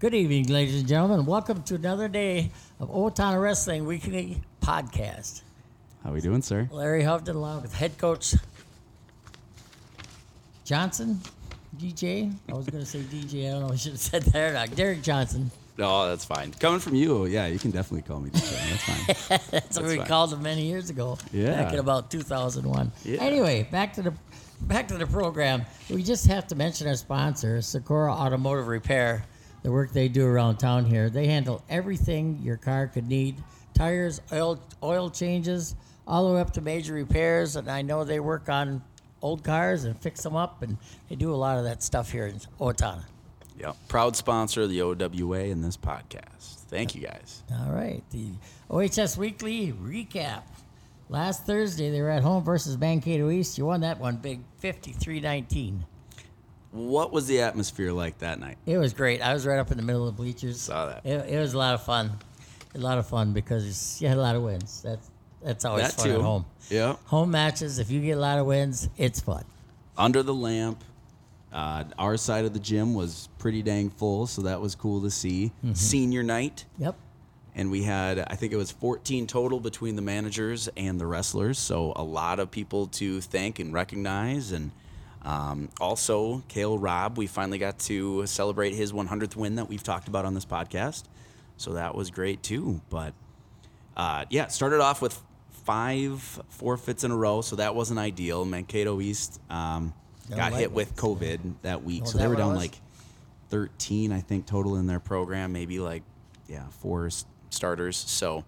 Good 0.00 0.14
evening, 0.14 0.46
ladies 0.46 0.80
and 0.80 0.88
gentlemen. 0.88 1.26
Welcome 1.26 1.62
to 1.64 1.74
another 1.74 2.08
day 2.08 2.52
of 2.78 2.88
Owatonna 2.88 3.38
Wrestling 3.38 3.84
Weekly 3.84 4.40
Podcast. 4.62 5.42
How 6.02 6.08
are 6.08 6.14
we 6.14 6.22
doing, 6.22 6.40
sir? 6.40 6.70
Larry 6.72 7.02
Hovden 7.02 7.34
along 7.34 7.60
with 7.60 7.74
head 7.74 7.98
coach 7.98 8.34
Johnson, 10.64 11.20
DJ. 11.76 12.32
I 12.48 12.54
was 12.54 12.64
going 12.64 12.82
to 12.82 12.88
say 12.88 13.00
DJ. 13.00 13.48
I 13.48 13.50
don't 13.50 13.66
know. 13.66 13.74
I 13.74 13.76
should 13.76 13.92
have 13.92 14.00
said 14.00 14.22
that 14.22 14.50
or 14.50 14.54
not. 14.54 14.74
Derek 14.74 15.02
Johnson. 15.02 15.50
No, 15.76 16.08
that's 16.08 16.24
fine. 16.24 16.52
Coming 16.52 16.80
from 16.80 16.94
you, 16.94 17.26
yeah, 17.26 17.46
you 17.48 17.58
can 17.58 17.70
definitely 17.70 18.08
call 18.08 18.20
me 18.20 18.30
DJ. 18.30 18.70
That's 18.70 19.28
fine. 19.28 19.38
That's 19.50 19.78
what 19.78 19.86
we 19.86 19.98
fine. 19.98 20.06
called 20.06 20.32
him 20.32 20.42
many 20.42 20.62
years 20.62 20.88
ago. 20.88 21.18
Yeah. 21.30 21.62
Back 21.62 21.74
in 21.74 21.78
about 21.78 22.10
2001. 22.10 22.90
Yeah. 23.04 23.20
Anyway, 23.20 23.68
back 23.70 23.92
to 23.94 24.02
the 24.02 24.14
back 24.62 24.88
to 24.88 24.96
the 24.96 25.06
program. 25.06 25.66
We 25.90 26.02
just 26.02 26.26
have 26.28 26.46
to 26.46 26.54
mention 26.54 26.88
our 26.88 26.96
sponsor, 26.96 27.60
Sakura 27.60 28.10
Automotive 28.10 28.66
Repair. 28.66 29.26
The 29.62 29.70
work 29.70 29.92
they 29.92 30.08
do 30.08 30.26
around 30.26 30.56
town 30.56 30.84
here. 30.84 31.10
They 31.10 31.26
handle 31.26 31.62
everything 31.68 32.40
your 32.42 32.56
car 32.56 32.86
could 32.86 33.08
need: 33.08 33.36
tires, 33.74 34.20
oil, 34.32 34.58
oil 34.82 35.10
changes, 35.10 35.76
all 36.06 36.28
the 36.28 36.34
way 36.34 36.40
up 36.40 36.52
to 36.54 36.60
major 36.60 36.94
repairs. 36.94 37.56
And 37.56 37.70
I 37.70 37.82
know 37.82 38.04
they 38.04 38.20
work 38.20 38.48
on 38.48 38.82
old 39.22 39.44
cars 39.44 39.84
and 39.84 39.98
fix 39.98 40.22
them 40.22 40.34
up, 40.34 40.62
and 40.62 40.78
they 41.08 41.14
do 41.16 41.32
a 41.32 41.36
lot 41.36 41.58
of 41.58 41.64
that 41.64 41.82
stuff 41.82 42.10
here 42.10 42.26
in 42.26 42.36
Owatonna. 42.58 43.04
Yep. 43.58 43.76
Proud 43.88 44.16
sponsor 44.16 44.62
of 44.62 44.70
the 44.70 44.80
OWA 44.80 45.40
in 45.40 45.60
this 45.60 45.76
podcast. 45.76 46.64
Thank 46.68 46.94
you 46.94 47.02
guys. 47.02 47.42
All 47.52 47.72
right, 47.72 48.02
the 48.10 48.30
OHS 48.70 49.18
Weekly 49.18 49.72
recap. 49.72 50.44
Last 51.10 51.44
Thursday, 51.44 51.90
they 51.90 52.00
were 52.00 52.08
at 52.08 52.22
home 52.22 52.42
versus 52.44 52.78
Mankato 52.78 53.28
East. 53.28 53.58
You 53.58 53.66
won 53.66 53.80
that 53.80 53.98
one 54.00 54.16
big, 54.16 54.40
53-19. 54.62 55.80
What 56.72 57.12
was 57.12 57.26
the 57.26 57.40
atmosphere 57.40 57.92
like 57.92 58.18
that 58.18 58.38
night? 58.38 58.56
It 58.66 58.78
was 58.78 58.92
great. 58.92 59.20
I 59.22 59.32
was 59.34 59.44
right 59.46 59.58
up 59.58 59.70
in 59.72 59.76
the 59.76 59.82
middle 59.82 60.06
of 60.06 60.14
the 60.16 60.22
bleachers. 60.22 60.60
Saw 60.60 60.86
that. 60.86 61.04
It, 61.04 61.34
it 61.34 61.38
was 61.40 61.52
a 61.54 61.58
lot 61.58 61.74
of 61.74 61.82
fun. 61.84 62.12
A 62.74 62.78
lot 62.78 62.98
of 62.98 63.06
fun 63.08 63.32
because 63.32 64.00
you 64.00 64.06
had 64.06 64.16
a 64.16 64.20
lot 64.20 64.36
of 64.36 64.42
wins. 64.42 64.80
That's 64.82 65.10
that's 65.42 65.64
always 65.64 65.84
That 65.88 65.94
fun 65.94 66.06
too. 66.06 66.14
at 66.16 66.20
home. 66.20 66.44
Yeah. 66.68 66.96
Home 67.06 67.30
matches, 67.32 67.78
if 67.80 67.90
you 67.90 68.00
get 68.00 68.12
a 68.18 68.20
lot 68.20 68.38
of 68.38 68.46
wins, 68.46 68.88
it's 68.96 69.20
fun. 69.20 69.44
Under 69.98 70.22
the 70.22 70.34
lamp. 70.34 70.84
Uh, 71.52 71.82
our 71.98 72.16
side 72.16 72.44
of 72.44 72.52
the 72.52 72.60
gym 72.60 72.94
was 72.94 73.28
pretty 73.38 73.60
dang 73.60 73.90
full, 73.90 74.28
so 74.28 74.42
that 74.42 74.60
was 74.60 74.76
cool 74.76 75.00
to 75.02 75.10
see. 75.10 75.50
Senior 75.72 76.22
night, 76.22 76.64
Yep. 76.78 76.94
and 77.56 77.72
we 77.72 77.82
had 77.82 78.20
I 78.20 78.36
think 78.36 78.52
it 78.52 78.56
was 78.56 78.70
14 78.70 79.26
total 79.26 79.58
between 79.58 79.96
the 79.96 80.02
managers 80.02 80.68
and 80.76 81.00
the 81.00 81.06
wrestlers. 81.06 81.58
So 81.58 81.92
a 81.96 82.04
lot 82.04 82.38
of 82.38 82.52
people 82.52 82.86
to 82.86 83.20
thank 83.20 83.58
and 83.58 83.72
recognize, 83.72 84.52
and 84.52 84.70
um, 85.22 85.68
also 85.80 86.42
Cael 86.48 86.78
Robb. 86.80 87.18
We 87.18 87.26
finally 87.26 87.58
got 87.58 87.78
to 87.80 88.26
celebrate 88.26 88.74
his 88.74 88.92
100th 88.92 89.36
win 89.36 89.56
that 89.56 89.68
we've 89.68 89.82
talked 89.82 90.08
about 90.08 90.24
on 90.24 90.34
this 90.34 90.44
podcast. 90.44 91.04
So 91.56 91.74
that 91.74 91.94
was 91.94 92.10
great 92.10 92.42
too. 92.42 92.80
But 92.88 93.12
uh, 93.96 94.24
yeah, 94.30 94.46
started 94.48 94.80
off 94.80 95.02
with 95.02 95.20
five 95.64 96.20
forfeits 96.48 97.04
in 97.04 97.10
a 97.10 97.16
row, 97.16 97.42
so 97.42 97.56
that 97.56 97.74
wasn't 97.74 98.00
ideal. 98.00 98.44
Mankato 98.44 99.00
East 99.00 99.40
um, 99.50 99.92
got 100.34 100.52
hit 100.52 100.72
with 100.72 100.90
it. 100.90 100.96
COVID 100.96 101.54
that 101.62 101.84
week, 101.84 102.06
so 102.06 102.12
is 102.12 102.14
they 102.14 102.26
were 102.26 102.36
down 102.36 102.54
like 102.54 102.74
13, 103.50 104.12
I 104.12 104.20
think, 104.20 104.46
total 104.46 104.76
in 104.76 104.86
their 104.86 105.00
program, 105.00 105.52
maybe 105.52 105.80
like, 105.80 106.02
yeah, 106.48 106.66
four 106.80 107.10
starters. 107.50 107.96
So, 107.96 108.44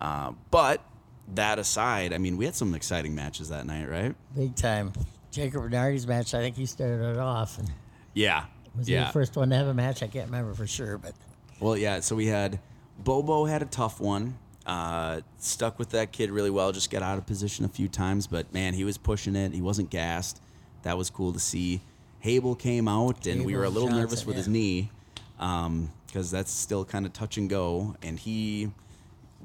uh, 0.00 0.32
but 0.50 0.82
that 1.34 1.58
aside, 1.58 2.12
I 2.12 2.18
mean, 2.18 2.36
we 2.36 2.46
had 2.46 2.54
some 2.54 2.74
exciting 2.74 3.14
matches 3.14 3.50
that 3.50 3.66
night, 3.66 3.88
right? 3.88 4.14
Big 4.34 4.56
time. 4.56 4.92
Jacob 5.30 5.62
Reinardy's 5.62 6.06
match, 6.06 6.34
I 6.34 6.40
think 6.40 6.56
he 6.56 6.66
started 6.66 7.00
it 7.02 7.18
off. 7.18 7.58
And 7.58 7.70
Yeah. 8.14 8.44
was 8.76 8.86
he 8.86 8.94
the 8.94 9.06
first 9.06 9.36
one 9.36 9.50
to 9.50 9.56
have 9.56 9.66
a 9.68 9.74
match? 9.74 10.02
I 10.02 10.06
can't 10.08 10.26
remember 10.26 10.54
for 10.54 10.66
sure, 10.66 10.98
but 10.98 11.14
Well, 11.60 11.76
yeah. 11.76 12.00
So 12.00 12.16
we 12.16 12.26
had 12.26 12.58
Bobo 13.04 13.44
had 13.44 13.62
a 13.62 13.66
tough 13.66 14.00
one. 14.00 14.38
Uh, 14.66 15.20
stuck 15.38 15.78
with 15.78 15.90
that 15.90 16.12
kid 16.12 16.30
really 16.30 16.50
well. 16.50 16.70
Just 16.72 16.90
got 16.90 17.02
out 17.02 17.18
of 17.18 17.26
position 17.26 17.64
a 17.64 17.68
few 17.68 17.88
times, 17.88 18.26
but 18.26 18.52
man, 18.52 18.74
he 18.74 18.84
was 18.84 18.98
pushing 18.98 19.34
it. 19.36 19.52
He 19.52 19.60
wasn't 19.62 19.90
gassed. 19.90 20.40
That 20.82 20.96
was 20.98 21.10
cool 21.10 21.32
to 21.32 21.40
see. 21.40 21.80
Hable 22.20 22.54
came 22.54 22.86
out, 22.88 23.26
and 23.26 23.44
we 23.46 23.56
were 23.56 23.64
a 23.64 23.70
little 23.70 23.88
Johnson, 23.88 24.02
nervous 24.02 24.26
with 24.26 24.36
his 24.36 24.46
yeah. 24.46 24.52
knee 24.52 24.90
because 26.06 26.30
that's 26.30 26.50
still 26.52 26.84
kind 26.84 27.06
of 27.06 27.12
touch 27.12 27.36
and 27.38 27.48
go. 27.48 27.96
And 28.02 28.18
he 28.18 28.70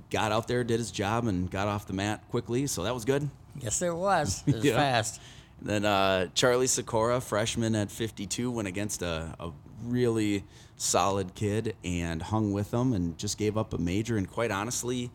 got 0.10 0.32
out 0.32 0.48
there, 0.48 0.64
did 0.64 0.80
his 0.80 0.92
job, 0.92 1.26
and 1.28 1.50
got 1.50 1.68
off 1.68 1.88
the 1.88 1.94
mat 1.94 2.22
quickly. 2.30 2.68
So 2.68 2.84
that 2.84 2.94
was 2.94 3.06
good. 3.06 3.30
yes, 3.62 3.80
there 3.80 3.96
was. 3.96 4.44
It 4.46 4.56
was 4.56 4.64
Yeah. 4.66 4.76
fast. 4.76 5.22
Then 5.62 5.86
uh, 5.86 6.28
Charlie 6.34 6.68
Sikora, 6.68 7.20
freshman 7.22 7.76
at 7.76 7.90
52, 7.92 8.52
went 8.52 8.68
against 8.68 9.02
a, 9.02 9.34
a 9.40 9.52
really 9.84 10.44
solid 10.78 11.34
kid 11.36 11.76
and 11.84 12.22
hung 12.22 12.52
with 12.52 12.74
him 12.74 12.94
and 12.94 13.18
just 13.18 13.38
gave 13.38 13.58
up 13.58 13.74
a 13.74 13.78
major 13.78 14.18
and 14.18 14.30
quite 14.30 14.52
honestly 14.52 15.10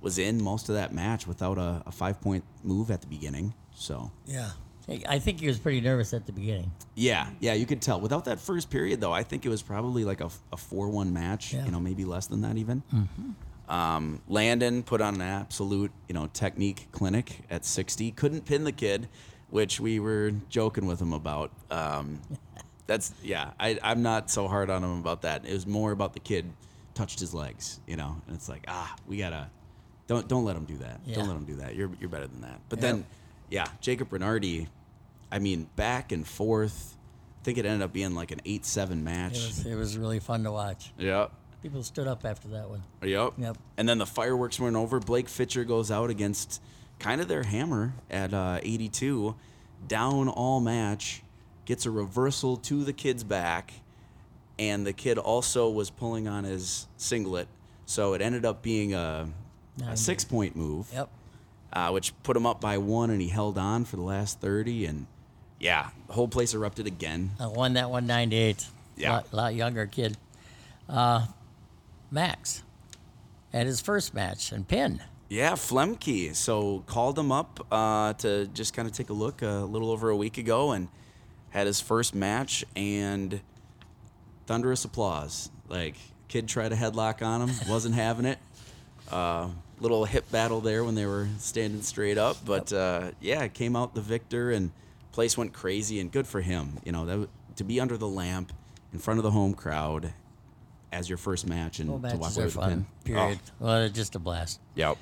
was 0.00 0.18
in 0.18 0.40
most 0.42 0.68
of 0.68 0.74
that 0.74 0.92
match 0.92 1.26
without 1.26 1.58
a, 1.58 1.82
a 1.86 1.90
five 1.92 2.20
point 2.20 2.44
move 2.62 2.90
at 2.90 3.00
the 3.00 3.06
beginning. 3.06 3.54
So 3.74 4.10
Yeah. 4.26 4.50
I 5.08 5.18
think 5.18 5.40
he 5.40 5.48
was 5.48 5.58
pretty 5.58 5.80
nervous 5.80 6.14
at 6.14 6.26
the 6.26 6.32
beginning. 6.32 6.70
yeah, 6.94 7.28
yeah, 7.40 7.54
you 7.54 7.66
could 7.66 7.82
tell. 7.82 8.00
Without 8.00 8.26
that 8.26 8.38
first 8.38 8.70
period 8.70 9.00
though, 9.00 9.12
I 9.12 9.24
think 9.24 9.44
it 9.44 9.48
was 9.48 9.60
probably 9.60 10.04
like 10.04 10.20
a, 10.20 10.26
a 10.52 10.56
4-1 10.56 11.10
match, 11.10 11.52
Yeah. 11.54 11.64
you 11.64 11.72
know, 11.72 11.80
maybe 11.80 12.04
less 12.04 12.28
than 12.28 12.42
that 12.42 12.56
even. 12.56 12.84
Um, 13.68 14.20
Landen 14.28 14.84
put 14.84 15.00
on 15.00 15.16
an 15.16 15.22
absolute, 15.22 15.90
you 16.08 16.14
know, 16.14 16.28
technique 16.28 16.86
clinic 16.92 17.40
at 17.50 17.64
60. 17.64 18.12
Couldn't 18.12 18.44
pin 18.44 18.62
the 18.62 18.70
kid, 18.70 19.08
which 19.50 19.80
we 19.80 20.00
were 20.00 20.32
joking 20.48 20.86
with 20.86 21.00
him 21.00 21.12
about. 21.12 21.50
Um, 21.70 22.20
that's 22.86 23.12
yeah. 23.22 23.50
I, 23.58 23.78
I'm 23.82 24.02
not 24.02 24.30
so 24.30 24.48
hard 24.48 24.70
on 24.70 24.82
him 24.84 24.98
about 24.98 25.22
that. 25.22 25.44
It 25.46 25.52
was 25.52 25.66
more 25.66 25.92
about 25.92 26.12
the 26.14 26.20
kid 26.20 26.50
touched 26.94 27.20
his 27.20 27.34
legs, 27.34 27.78
you 27.86 27.96
know, 27.96 28.16
and 28.26 28.36
it's 28.36 28.48
like 28.48 28.64
ah, 28.68 28.94
we 29.06 29.18
gotta 29.18 29.50
don't 30.06 30.26
don't 30.28 30.44
let 30.44 30.56
him 30.56 30.64
do 30.64 30.76
that. 30.78 31.00
Yeah. 31.04 31.16
Don't 31.16 31.28
let 31.28 31.36
him 31.36 31.44
do 31.44 31.56
that. 31.56 31.74
You're 31.74 31.90
you're 32.00 32.08
better 32.08 32.26
than 32.26 32.40
that. 32.42 32.60
But 32.68 32.78
Yep. 32.80 32.82
then, 32.90 33.06
yeah, 33.50 33.66
Jacob 33.80 34.10
Reinardy. 34.10 34.68
I 35.30 35.40
mean, 35.40 35.68
back 35.76 36.12
and 36.12 36.26
forth. 36.26 36.96
I 37.40 37.44
think 37.44 37.58
it 37.58 37.66
ended 37.66 37.82
up 37.82 37.92
being 37.92 38.14
like 38.14 38.30
an 38.32 38.40
eight-seven 38.44 38.98
It 39.00 39.02
match. 39.04 39.32
was, 39.34 39.66
it 39.66 39.74
was 39.76 39.96
really 39.98 40.18
fun 40.20 40.42
to 40.44 40.50
watch. 40.52 40.92
Yep. 40.98 41.30
People 41.62 41.82
stood 41.82 42.06
up 42.08 42.24
after 42.24 42.48
that 42.48 42.68
one. 42.70 42.82
Yep. 43.02 43.34
Yep. 43.38 43.56
And 43.76 43.88
then 43.88 43.98
the 43.98 44.06
fireworks 44.06 44.58
weren't 44.60 44.76
over. 44.76 44.98
Blake 45.00 45.28
Fitcher 45.28 45.64
goes 45.64 45.90
out 45.90 46.10
against 46.10 46.60
kind 46.98 47.20
of 47.20 47.28
their 47.28 47.42
hammer 47.42 47.92
at 48.10 48.32
uh, 48.34 48.58
82, 48.62 49.34
down 49.88 50.28
all 50.28 50.60
match, 50.60 51.22
gets 51.64 51.86
a 51.86 51.90
reversal 51.90 52.56
to 52.58 52.84
the 52.84 52.92
kid's 52.92 53.24
back, 53.24 53.72
and 54.58 54.86
the 54.86 54.92
kid 54.92 55.18
also 55.18 55.68
was 55.70 55.90
pulling 55.90 56.26
on 56.28 56.44
his 56.44 56.86
singlet, 56.96 57.48
so 57.84 58.14
it 58.14 58.22
ended 58.22 58.44
up 58.44 58.62
being 58.62 58.94
a, 58.94 59.28
a 59.86 59.96
six 59.96 60.24
point 60.24 60.56
move, 60.56 60.88
Yep. 60.92 61.08
uh, 61.72 61.90
which 61.90 62.12
put 62.22 62.36
him 62.36 62.46
up 62.46 62.60
by 62.60 62.78
one, 62.78 63.10
and 63.10 63.20
he 63.20 63.28
held 63.28 63.58
on 63.58 63.84
for 63.84 63.96
the 63.96 64.02
last 64.02 64.40
30, 64.40 64.86
and 64.86 65.06
yeah, 65.60 65.88
the 66.06 66.12
whole 66.14 66.28
place 66.28 66.54
erupted 66.54 66.86
again. 66.86 67.30
I 67.40 67.46
won 67.46 67.74
that 67.74 67.90
one 67.90 68.06
nine 68.06 68.30
to 68.30 68.36
eight. 68.36 68.66
Yeah. 68.96 69.12
Lot, 69.12 69.32
lot 69.32 69.54
younger 69.54 69.86
kid. 69.86 70.16
Uh, 70.88 71.26
Max 72.10 72.62
at 73.52 73.66
his 73.66 73.80
first 73.80 74.14
match 74.14 74.52
and 74.52 74.66
pin. 74.68 75.00
Yeah, 75.28 75.52
Flemke. 75.52 76.34
So 76.34 76.84
called 76.86 77.18
him 77.18 77.32
up 77.32 77.66
uh, 77.70 78.12
to 78.14 78.46
just 78.48 78.74
kind 78.74 78.86
of 78.86 78.94
take 78.94 79.10
a 79.10 79.14
look 79.14 79.42
a 79.42 79.66
little 79.68 79.90
over 79.90 80.10
a 80.10 80.16
week 80.16 80.38
ago 80.38 80.72
and 80.72 80.88
had 81.50 81.66
his 81.66 81.80
first 81.80 82.14
match 82.14 82.64
and 82.76 83.40
thunderous 84.46 84.84
applause. 84.84 85.50
Like 85.68 85.96
kid 86.28 86.48
tried 86.48 86.72
a 86.72 86.76
headlock 86.76 87.22
on 87.22 87.48
him, 87.48 87.56
wasn't 87.68 87.94
having 87.94 88.24
it. 88.26 88.38
Uh, 89.10 89.48
little 89.80 90.04
hip 90.04 90.30
battle 90.30 90.60
there 90.60 90.84
when 90.84 90.94
they 90.94 91.06
were 91.06 91.28
standing 91.38 91.82
straight 91.82 92.18
up, 92.18 92.36
but 92.44 92.72
uh, 92.72 93.10
yeah, 93.20 93.46
came 93.48 93.76
out 93.76 93.94
the 93.94 94.00
victor 94.00 94.50
and 94.50 94.70
place 95.12 95.36
went 95.36 95.52
crazy 95.52 96.00
and 96.00 96.10
good 96.12 96.26
for 96.26 96.40
him. 96.40 96.78
You 96.84 96.92
know 96.92 97.04
that 97.06 97.28
to 97.56 97.64
be 97.64 97.80
under 97.80 97.96
the 97.96 98.08
lamp 98.08 98.52
in 98.92 98.98
front 98.98 99.18
of 99.18 99.24
the 99.24 99.30
home 99.30 99.54
crowd 99.54 100.12
as 100.92 101.08
your 101.08 101.18
first 101.18 101.46
match 101.46 101.80
and 101.80 101.90
Well, 102.02 102.10
to 102.12 102.16
walk 102.16 102.34
away 102.36 102.44
with 102.44 102.54
fun. 102.54 102.68
pin. 102.70 102.86
Period. 103.14 103.38
Well, 103.58 103.82
it's 103.82 103.94
just 103.96 104.14
a 104.14 104.18
blast. 104.18 104.60
Oh, 104.62 104.70
yep. 104.76 104.96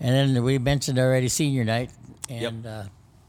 And 0.00 0.34
then 0.34 0.42
we 0.44 0.58
mentioned 0.58 0.98
already 0.98 1.28
senior 1.28 1.64
night 1.64 1.90
Yep. 2.28 2.52
and 2.52 2.66
uh, 2.66 2.82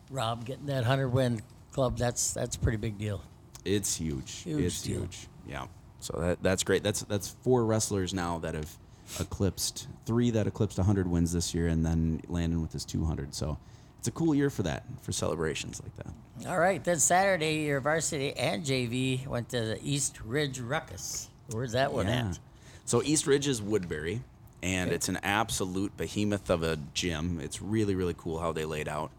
Robb 0.09 0.45
getting 0.45 0.65
that 0.67 0.83
hundred 0.83 1.09
win 1.09 1.41
club. 1.71 1.97
That's 1.97 2.33
that's 2.33 2.55
a 2.55 2.59
pretty 2.59 2.77
big 2.77 2.97
deal. 2.97 3.21
It's 3.63 3.95
huge. 3.95 4.31
Huge 4.43 4.61
it's 4.63 4.81
deal. 4.81 5.01
huge. 5.01 5.27
Yeah. 5.47 5.67
So 5.99 6.17
that 6.19 6.41
that's 6.43 6.63
great. 6.63 6.83
That's 6.83 7.01
that's 7.03 7.29
four 7.29 7.65
wrestlers 7.65 8.13
now 8.13 8.39
that 8.39 8.53
have 8.55 8.71
eclipsed 9.19 9.87
three 10.05 10.29
that 10.31 10.47
eclipsed 10.47 10.77
100 10.77 11.07
wins 11.07 11.31
this 11.31 11.53
year, 11.53 11.67
and 11.67 11.85
then 11.85 12.21
Landen 12.27 12.61
with 12.61 12.73
his 12.73 12.83
200. 12.85 13.33
So 13.33 13.57
it's 13.99 14.07
a 14.07 14.11
cool 14.11 14.35
year 14.35 14.49
for 14.49 14.63
that 14.63 14.83
for 15.01 15.11
celebrations 15.11 15.81
like 15.81 15.95
that. 15.97 16.49
All 16.49 16.59
right, 16.59 16.83
then 16.83 16.99
Saturday, 16.99 17.63
your 17.65 17.79
varsity 17.79 18.33
and 18.33 18.63
JV 18.63 19.25
went 19.27 19.49
to 19.49 19.59
the 19.61 19.79
East 19.83 20.19
Ridge 20.21 20.59
Ruckus. 20.59 21.29
Where's 21.51 21.71
that 21.71 21.91
one 21.93 22.07
Yeah. 22.07 22.29
at? 22.29 22.39
So 22.85 23.01
East 23.03 23.25
Ridge 23.27 23.47
is 23.47 23.61
Woodbury, 23.61 24.21
and 24.63 24.89
Okay. 24.89 24.95
it's 24.95 25.09
an 25.09 25.17
absolute 25.23 25.95
behemoth 25.97 26.49
of 26.49 26.63
a 26.63 26.77
gym. 26.93 27.39
It's 27.41 27.61
really 27.61 27.95
really 27.95 28.15
cool 28.17 28.39
how 28.39 28.51
they 28.51 28.65
laid 28.65 28.87
out. 28.87 29.11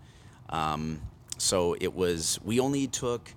Um, 0.50 1.00
so 1.37 1.75
it 1.81 1.94
was 1.94 2.38
we 2.44 2.58
only 2.61 2.87
took 2.87 3.35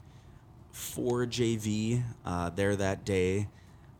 four 0.71 1.25
JV 1.25 2.03
uh, 2.25 2.50
there 2.51 2.75
that 2.75 3.06
day. 3.06 3.48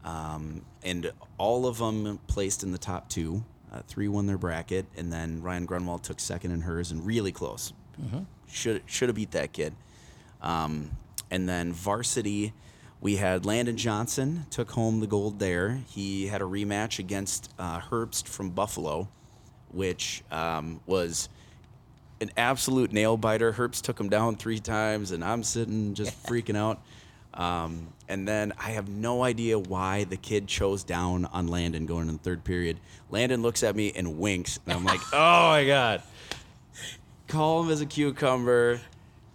um, 0.03 0.63
and 0.83 1.12
all 1.38 1.68
of 1.68 1.77
them 1.77 2.19
placed 2.27 2.63
in 2.63 2.71
the 2.71 2.77
top 2.80 3.07
two. 3.09 3.44
Uh, 3.71 3.81
three 3.88 4.07
won 4.07 4.25
their 4.25 4.38
bracket, 4.38 4.86
and 4.97 5.13
then 5.13 5.42
Ryan 5.44 5.65
Grunwald 5.65 6.04
took 6.04 6.19
second 6.19 6.51
in 6.51 6.62
hers, 6.62 6.92
and 6.92 7.06
really 7.06 7.31
close. 7.31 7.71
Should 8.47 8.81
should 8.88 9.09
have 9.09 9.15
beat 9.15 9.31
that 9.31 9.54
kid. 9.54 9.74
Um, 10.42 10.92
and 11.30 11.47
then 11.47 11.71
varsity, 11.71 12.51
we 13.01 13.15
had 13.15 13.45
Landen 13.45 13.77
Johnson 13.77 14.45
took 14.51 14.71
home 14.71 15.00
the 15.00 15.07
gold 15.07 15.39
there. 15.39 15.81
He 15.88 16.27
had 16.27 16.42
a 16.42 16.45
rematch 16.45 17.00
against 17.00 17.51
uh, 17.57 17.80
Herbst 17.80 18.27
from 18.27 18.51
Buffalo, 18.51 19.09
which 19.71 20.24
um, 20.31 20.80
was 20.86 21.27
an 22.21 22.30
absolute 22.38 22.94
nail 22.94 23.18
biter. 23.18 23.53
Herbst 23.53 23.81
took 23.81 24.00
him 24.00 24.07
down 24.07 24.36
three 24.36 24.59
times, 24.59 25.12
and 25.12 25.24
I'm 25.24 25.42
sitting 25.42 25.95
just 25.95 26.24
freaking 26.27 26.56
out. 26.56 26.80
Um, 27.33 27.88
and 28.07 28.27
then 28.27 28.53
I 28.59 28.71
have 28.71 28.88
no 28.88 29.24
idea 29.24 29.57
why 29.57 30.04
the 30.04 30.18
kid 30.18 30.47
chose 30.47 30.83
down 30.83 31.25
on 31.25 31.47
Landen 31.47 31.88
going 31.88 32.07
in 32.07 32.13
the 32.13 32.21
third 32.24 32.44
period. 32.44 32.77
Landen 33.09 33.42
looks 33.42 33.63
at 33.63 33.75
me 33.75 33.92
and 33.95 34.19
winks, 34.19 34.59
and 34.65 34.74
I'm 34.77 34.86
like, 34.86 35.00
oh 35.13 35.50
my 35.50 35.65
god. 35.65 36.04
Calm 37.27 37.71
as 37.71 37.81
a 37.81 37.86
cucumber, 37.86 38.80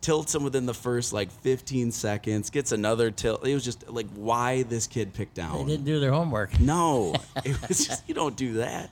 tilts 0.07 0.37
him 0.37 0.45
within 0.45 0.67
the 0.67 0.75
first 0.75 1.13
like 1.13 1.33
15 1.33 1.91
seconds, 1.91 2.51
gets 2.51 2.71
another 2.71 3.11
tilt. 3.11 3.45
It 3.45 3.55
was 3.55 3.65
just 3.65 3.91
like, 3.91 4.07
why 4.15 4.63
this 4.63 4.87
kid 4.87 5.13
picked 5.13 5.35
down. 5.35 5.59
They 5.59 5.73
didn't 5.73 5.85
do 5.85 5.99
their 5.99 6.13
homework. 6.13 6.61
No, 6.61 7.17
it 7.45 7.61
was 7.69 7.89
just 7.89 8.09
you 8.09 8.15
don't 8.15 8.37
do 8.37 8.55
that. 8.55 8.89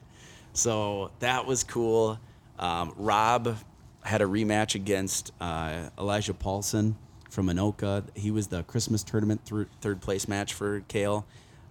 So 0.54 1.12
that 1.20 1.46
was 1.46 1.62
cool. 1.62 2.18
Um, 2.58 2.94
Robb 2.96 3.56
had 4.02 4.22
a 4.22 4.24
rematch 4.24 4.74
against 4.74 5.30
uh, 5.40 5.88
Elijah 5.96 6.34
Paulson 6.34 6.96
from 7.30 7.46
Anoka. 7.46 8.02
He 8.16 8.32
was 8.32 8.48
the 8.48 8.64
Christmas 8.64 9.04
tournament 9.04 9.44
through 9.44 9.66
third 9.80 10.00
place 10.00 10.26
match 10.26 10.52
for 10.52 10.80
Cael, 10.88 11.22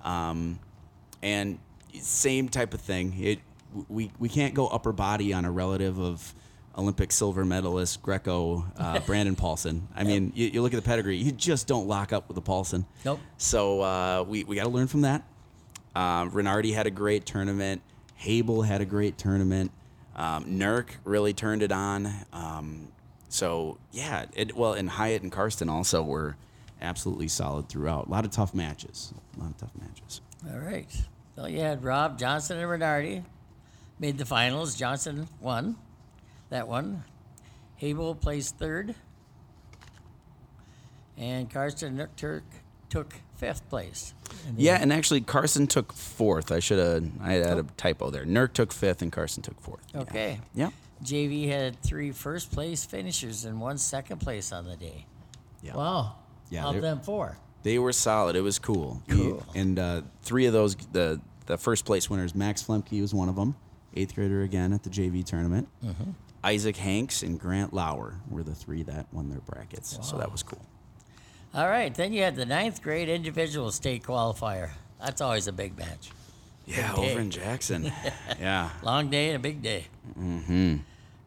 um, 0.06 0.58
and 1.22 1.60
same 2.00 2.48
type 2.48 2.74
of 2.74 2.80
thing. 2.80 3.14
It 3.20 3.40
we 3.90 4.10
we 4.20 4.30
can't 4.30 4.54
go 4.54 4.68
upper 4.68 4.94
body 4.94 5.34
on 5.34 5.44
a 5.44 5.52
relative 5.52 6.00
of 6.00 6.34
Olympic 6.78 7.12
silver 7.12 7.46
medalist 7.46 8.02
Greco 8.02 8.66
uh, 8.78 9.00
Brandon 9.06 9.36
Paulson. 9.36 9.88
I 9.96 10.04
mean, 10.04 10.32
you, 10.36 10.48
you 10.48 10.62
look 10.62 10.74
at 10.74 10.78
the 10.78 10.88
pedigree, 10.88 11.18
you 11.18 11.32
just 11.32 11.68
don't 11.68 11.88
lock 11.88 12.14
up 12.14 12.28
with 12.28 12.36
the 12.36 12.42
Paulson. 12.42 12.86
Nope. 13.06 13.20
So 13.38 13.82
uh, 13.82 14.26
we 14.28 14.44
we 14.44 14.56
got 14.56 14.64
to 14.64 14.70
learn 14.70 14.88
from 14.88 15.02
that. 15.02 15.24
Um, 15.96 16.32
Reinardy 16.32 16.74
had 16.74 16.88
a 16.88 16.92
great 16.92 17.26
tournament. 17.26 17.82
Hable 18.16 18.64
had 18.64 18.82
a 18.82 18.86
great 18.86 19.18
tournament. 19.18 19.72
Um, 20.16 20.58
Nirk 20.58 20.98
really 21.04 21.34
turned 21.34 21.62
it 21.64 21.72
on. 21.72 22.12
Um, 22.32 22.88
so 23.30 23.78
yeah, 23.92 24.26
it, 24.34 24.56
well, 24.56 24.74
and 24.74 24.90
Hyatt 24.90 25.22
and 25.22 25.32
Karsten 25.32 25.70
also 25.70 26.02
were 26.02 26.36
absolutely 26.82 27.28
solid 27.28 27.70
throughout. 27.70 28.08
A 28.08 28.10
lot 28.10 28.26
of 28.26 28.32
tough 28.32 28.54
matches. 28.54 29.14
A 29.38 29.42
lot 29.42 29.52
of 29.52 29.58
tough 29.58 29.72
matches. 29.80 30.22
All 30.52 30.60
right. 30.60 30.90
So 31.36 31.46
you 31.46 31.62
had 31.62 31.84
Robb 31.84 32.20
Johnson 32.20 32.60
and 32.60 32.68
Reinardy 32.68 33.24
made 34.00 34.18
the 34.18 34.26
finals. 34.26 34.76
Johnson 34.76 35.28
won 35.40 35.76
that 36.50 36.68
one. 36.68 37.04
Hable 37.76 38.16
placed 38.16 38.58
third. 38.58 38.96
And 41.18 41.48
Nook 41.92 42.16
Turk 42.16 42.44
took 42.90 43.14
fifth 43.36 43.68
place. 43.70 44.14
Yeah, 44.58 44.78
and 44.80 44.92
actually 44.92 45.22
Karsten 45.22 45.68
took 45.68 45.94
fourth. 45.94 46.52
I 46.52 46.60
should 46.60 46.80
have. 46.80 47.10
I 47.22 47.34
had 47.34 47.58
a 47.58 47.64
typo 47.78 48.10
there. 48.10 48.26
Nirk 48.26 48.54
took 48.54 48.72
fifth 48.72 49.02
and 49.02 49.12
Karsten 49.12 49.44
took 49.44 49.60
fourth. 49.62 49.84
Okay. 49.96 50.40
Yeah. 50.54 50.70
JV 51.04 51.50
had 51.50 51.82
three 51.84 52.12
first 52.12 52.52
place 52.52 52.86
finishers 52.86 53.46
and 53.46 53.60
one 53.60 53.78
second 53.78 54.20
place 54.20 54.52
on 54.52 54.66
the 54.66 54.76
day. 54.76 55.06
Yeah. 55.62 55.76
Wow. 55.76 56.16
Yeah, 56.50 56.68
Of 56.68 56.82
them 56.82 57.02
four. 57.02 57.38
They 57.64 57.80
were 57.80 57.94
solid. 57.94 58.36
It 58.36 58.42
was 58.42 58.60
cool. 58.60 59.02
Cool. 59.10 59.44
and 59.56 59.80
uh, 59.80 60.02
three 60.22 60.46
of 60.46 60.54
those, 60.54 60.76
the 60.92 61.20
the 61.46 61.58
first 61.58 61.86
place 61.86 62.10
winners, 62.10 62.36
Max 62.36 62.64
Flemke 62.64 63.02
was 63.02 63.14
one 63.14 63.28
of 63.28 63.36
them, 63.36 63.56
eighth 63.96 64.16
grader 64.16 64.44
again 64.44 64.72
at 64.72 64.84
the 64.84 64.90
JV 64.90 65.26
tournament. 65.26 65.68
Mm-hmm. 65.84 66.12
Isaac 66.44 66.78
Hanks 66.78 67.24
and 67.24 67.40
Grant 67.40 67.74
Lauer 67.74 68.20
were 68.30 68.44
the 68.44 68.56
three 68.56 68.84
that 68.84 69.08
won 69.14 69.30
their 69.30 69.40
brackets. 69.40 69.98
So 70.02 70.18
that 70.18 70.32
was 70.32 70.44
cool. 70.44 70.66
All 71.54 71.70
right. 71.70 71.94
Then 71.94 72.14
you 72.14 72.22
had 72.24 72.36
the 72.36 72.46
ninth 72.46 72.82
grade 72.82 73.10
individual 73.10 73.72
state 73.72 74.04
qualifier. 74.04 74.72
That's 75.00 75.22
always 75.22 75.48
a 75.48 75.52
big 75.54 75.78
match. 75.78 76.12
Yeah, 76.66 76.96
day. 76.96 77.12
over 77.12 77.22
in 77.22 77.30
Jackson. 77.30 77.92
yeah. 78.40 78.70
Long 78.82 79.10
day 79.10 79.28
and 79.28 79.36
a 79.36 79.40
big 79.40 79.62
day. 79.62 79.86
Mm-hmm. 80.18 80.78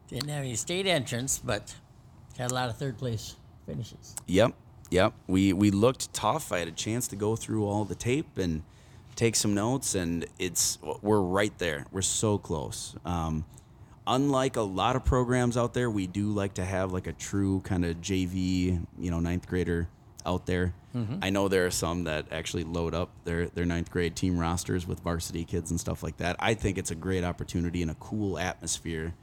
Didn't 0.09 0.29
have 0.29 0.43
any 0.43 0.55
state 0.55 0.87
entrance, 0.87 1.39
but 1.39 1.75
had 2.37 2.51
a 2.51 2.53
lot 2.53 2.69
of 2.69 2.77
third 2.77 2.97
place 2.97 3.35
finishes. 3.65 4.15
Yep. 4.27 4.53
Yep. 4.89 5.13
We 5.27 5.53
we 5.53 5.71
looked 5.71 6.13
tough. 6.13 6.51
I 6.51 6.59
had 6.59 6.67
a 6.67 6.71
chance 6.71 7.07
to 7.09 7.15
go 7.15 7.35
through 7.35 7.65
all 7.65 7.85
the 7.85 7.95
tape 7.95 8.37
and 8.37 8.63
take 9.15 9.35
some 9.35 9.53
notes, 9.53 9.95
and 9.95 10.25
it's 10.39 10.79
we're 11.01 11.19
right 11.21 11.55
there. 11.57 11.85
We're 11.91 12.01
so 12.01 12.37
close. 12.37 12.95
Um, 13.05 13.45
unlike 14.07 14.55
a 14.55 14.61
lot 14.61 14.95
of 14.95 15.05
programs 15.05 15.57
out 15.57 15.73
there, 15.73 15.89
we 15.89 16.07
do 16.07 16.31
like 16.31 16.55
to 16.55 16.65
have 16.65 16.91
like 16.91 17.07
a 17.07 17.13
true 17.13 17.59
kind 17.61 17.85
of 17.85 17.97
JV, 17.97 18.83
you 18.97 19.11
know, 19.11 19.19
ninth 19.19 19.47
grader 19.47 19.87
out 20.25 20.45
there. 20.45 20.73
I 21.21 21.29
know 21.29 21.47
there 21.47 21.67
are 21.67 21.71
some 21.71 22.05
that 22.05 22.25
actually 22.31 22.63
load 22.63 22.95
up 22.95 23.11
their 23.23 23.49
their 23.49 23.65
ninth 23.65 23.91
grade 23.91 24.15
team 24.15 24.35
rosters 24.39 24.87
with 24.87 24.99
varsity 25.01 25.45
kids 25.45 25.69
and 25.69 25.79
stuff 25.79 26.01
like 26.01 26.17
that. 26.17 26.35
I 26.39 26.55
think 26.55 26.79
it's 26.79 26.89
a 26.89 26.95
great 26.95 27.23
opportunity 27.23 27.83
and 27.83 27.91
a 27.91 27.95
cool 27.95 28.39
atmosphere 28.39 29.13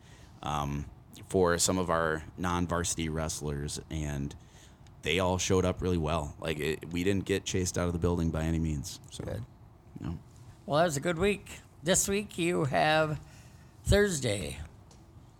um, 0.45 0.85
for 1.27 1.59
some 1.59 1.79
of 1.79 1.91
our 1.91 2.23
non-varsity 2.39 3.09
wrestlers 3.09 3.81
and 3.91 4.37
they 5.03 5.19
all 5.19 5.37
showed 5.37 5.65
up 5.65 5.83
really 5.83 5.99
well. 5.99 6.37
Like 6.39 6.61
it, 6.61 6.93
we 6.93 7.03
didn't 7.03 7.25
get 7.25 7.45
chased 7.45 7.77
out 7.77 7.89
of 7.89 7.93
the 7.93 7.99
building 7.99 8.31
by 8.31 8.45
any 8.45 8.61
means. 8.61 9.01
So, 9.11 9.25
Good. 9.25 9.43
you 10.01 10.07
know. 10.07 10.19
Well, 10.67 10.79
that 10.79 10.85
was 10.85 10.97
a 10.97 11.01
good 11.01 11.19
week. 11.19 11.59
This 11.83 12.09
week 12.09 12.39
you 12.39 12.67
have 12.67 13.19
Thursday. 13.85 14.59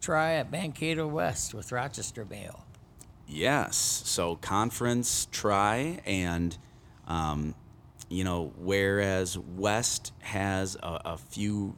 Tri 0.05 0.35
at 0.35 0.53
Mankato 0.53 1.07
West 1.09 1.55
with 1.55 1.73
Rochester 1.73 2.27
Mayo. 2.27 2.61
Yes. 3.27 4.03
So 4.05 4.37
conference 4.37 5.29
tri 5.33 5.99
and, 6.05 6.55
um, 7.09 7.55
you 8.11 8.23
know, 8.23 8.53
whereas 8.59 9.39
West 9.39 10.13
has 10.21 10.77
a, 10.77 11.01
a 11.07 11.17
few, 11.17 11.75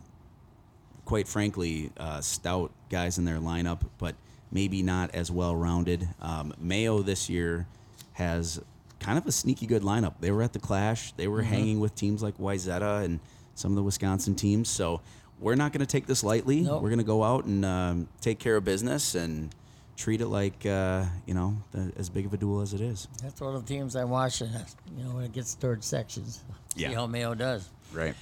quite 1.04 1.28
frankly, 1.28 1.92
uh, 1.98 2.20
stout 2.20 2.72
guys 2.90 3.16
in 3.18 3.24
their 3.24 3.38
lineup, 3.38 3.82
but 3.96 4.16
maybe 4.50 4.82
not 4.82 5.14
as 5.14 5.30
well 5.30 5.54
rounded. 5.54 6.08
Um, 6.20 6.52
Mayo 6.58 7.02
this 7.02 7.30
year 7.30 7.68
has 8.14 8.60
kind 8.98 9.18
of 9.18 9.26
a 9.28 9.32
sneaky 9.32 9.66
good 9.66 9.82
lineup. 9.82 10.14
They 10.18 10.32
were 10.32 10.42
at 10.42 10.52
the 10.52 10.58
Clash. 10.58 11.12
They 11.12 11.28
were 11.28 11.42
hanging 11.42 11.78
with 11.78 11.94
teams 11.94 12.24
like 12.24 12.38
Wayzata 12.38 13.04
and 13.04 13.20
some 13.54 13.70
of 13.70 13.76
the 13.76 13.84
Wisconsin 13.84 14.34
teams. 14.34 14.68
So 14.68 15.00
we're 15.40 15.54
not 15.54 15.72
going 15.72 15.80
to 15.80 15.86
take 15.86 16.06
this 16.06 16.22
lightly. 16.24 16.60
Nope. 16.62 16.82
We're 16.82 16.88
going 16.88 16.98
to 16.98 17.04
go 17.04 17.22
out 17.22 17.44
and 17.44 17.64
um, 17.64 18.08
take 18.20 18.38
care 18.38 18.56
of 18.56 18.64
business 18.64 19.14
and 19.14 19.54
treat 19.96 20.20
it 20.20 20.26
like 20.28 20.64
uh, 20.66 21.04
you 21.26 21.34
know 21.34 21.56
the, 21.72 21.92
as 21.96 22.08
big 22.10 22.26
of 22.26 22.34
a 22.34 22.36
duel 22.36 22.60
as 22.60 22.74
it 22.74 22.80
is. 22.80 23.08
That's 23.22 23.40
one 23.40 23.54
of 23.54 23.66
the 23.66 23.74
teams 23.74 23.96
I'm 23.96 24.10
watching. 24.10 24.48
You 24.96 25.04
know, 25.04 25.10
when 25.10 25.24
it 25.24 25.32
gets 25.32 25.54
towards 25.54 25.86
sections, 25.86 26.42
Yeah. 26.74 26.88
see 26.88 26.94
how 26.94 27.06
Mayo 27.06 27.34
does. 27.34 27.68
Right. 27.92 28.14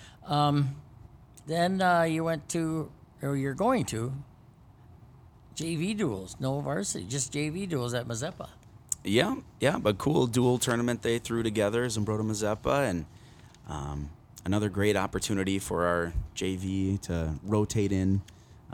Then 1.46 1.82
uh, 1.82 2.02
you 2.02 2.24
went 2.24 2.48
to, 2.50 2.90
or 3.20 3.36
you're 3.36 3.52
going 3.54 3.84
to, 3.86 4.12
JV 5.56 5.96
duels, 5.96 6.36
no 6.40 6.60
varsity, 6.60 7.04
just 7.04 7.32
JV 7.32 7.68
duels 7.68 7.92
at 7.94 8.08
Mazeppa. 8.08 8.48
Yeah, 9.04 9.36
yeah, 9.60 9.78
but 9.78 9.98
cool 9.98 10.26
dual 10.26 10.56
tournament 10.58 11.02
they 11.02 11.18
threw 11.18 11.42
together, 11.42 11.84
Zumbrota 11.86 12.22
Mazeppa, 12.22 12.88
and 12.88 13.04
um, 13.68 14.08
another 14.44 14.68
great 14.68 14.96
opportunity 14.96 15.58
for 15.58 15.86
our 15.86 16.12
JV 16.36 17.00
to 17.02 17.34
rotate 17.42 17.92
in. 17.92 18.22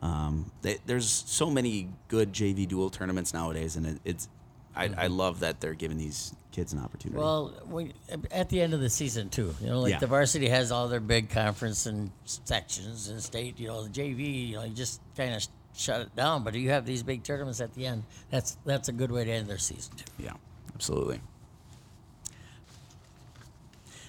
Um, 0.02 0.50
they, 0.62 0.78
there's 0.86 1.08
so 1.08 1.50
many 1.50 1.88
good 2.08 2.32
JV 2.32 2.66
dual 2.66 2.90
tournaments 2.90 3.34
nowadays, 3.34 3.76
and 3.76 3.86
it, 3.86 3.98
it's 4.04 4.28
I, 4.74 4.90
I 4.96 5.06
love 5.08 5.40
that 5.40 5.60
they're 5.60 5.74
giving 5.74 5.98
these 5.98 6.32
kids 6.52 6.72
an 6.72 6.78
opportunity. 6.78 7.18
Well, 7.20 7.52
we, 7.68 7.92
at 8.30 8.48
the 8.48 8.60
end 8.60 8.72
of 8.72 8.80
the 8.80 8.88
season 8.88 9.28
too, 9.28 9.54
you 9.60 9.66
know, 9.66 9.80
like 9.80 9.90
Yeah. 9.92 9.98
the 9.98 10.06
varsity 10.06 10.48
has 10.48 10.70
all 10.72 10.88
their 10.88 11.00
big 11.00 11.28
conference 11.28 11.86
and 11.86 12.10
sections 12.24 13.08
and 13.08 13.20
state. 13.22 13.58
You 13.58 13.68
know, 13.68 13.82
the 13.84 13.90
JV, 13.90 14.48
you 14.48 14.56
know, 14.56 14.64
you 14.64 14.72
just 14.72 15.00
kind 15.16 15.34
of 15.34 15.44
shut 15.76 16.00
it 16.02 16.16
down. 16.16 16.44
But 16.44 16.54
you 16.54 16.70
have 16.70 16.86
these 16.86 17.02
big 17.02 17.24
tournaments 17.24 17.60
at 17.60 17.74
the 17.74 17.84
end. 17.86 18.04
That's 18.30 18.56
that's 18.64 18.88
a 18.88 18.92
good 18.92 19.10
way 19.10 19.24
to 19.24 19.30
end 19.30 19.48
their 19.48 19.58
season 19.58 19.92
too. 19.96 20.04
yeah, 20.24 20.32
absolutely. 20.74 21.20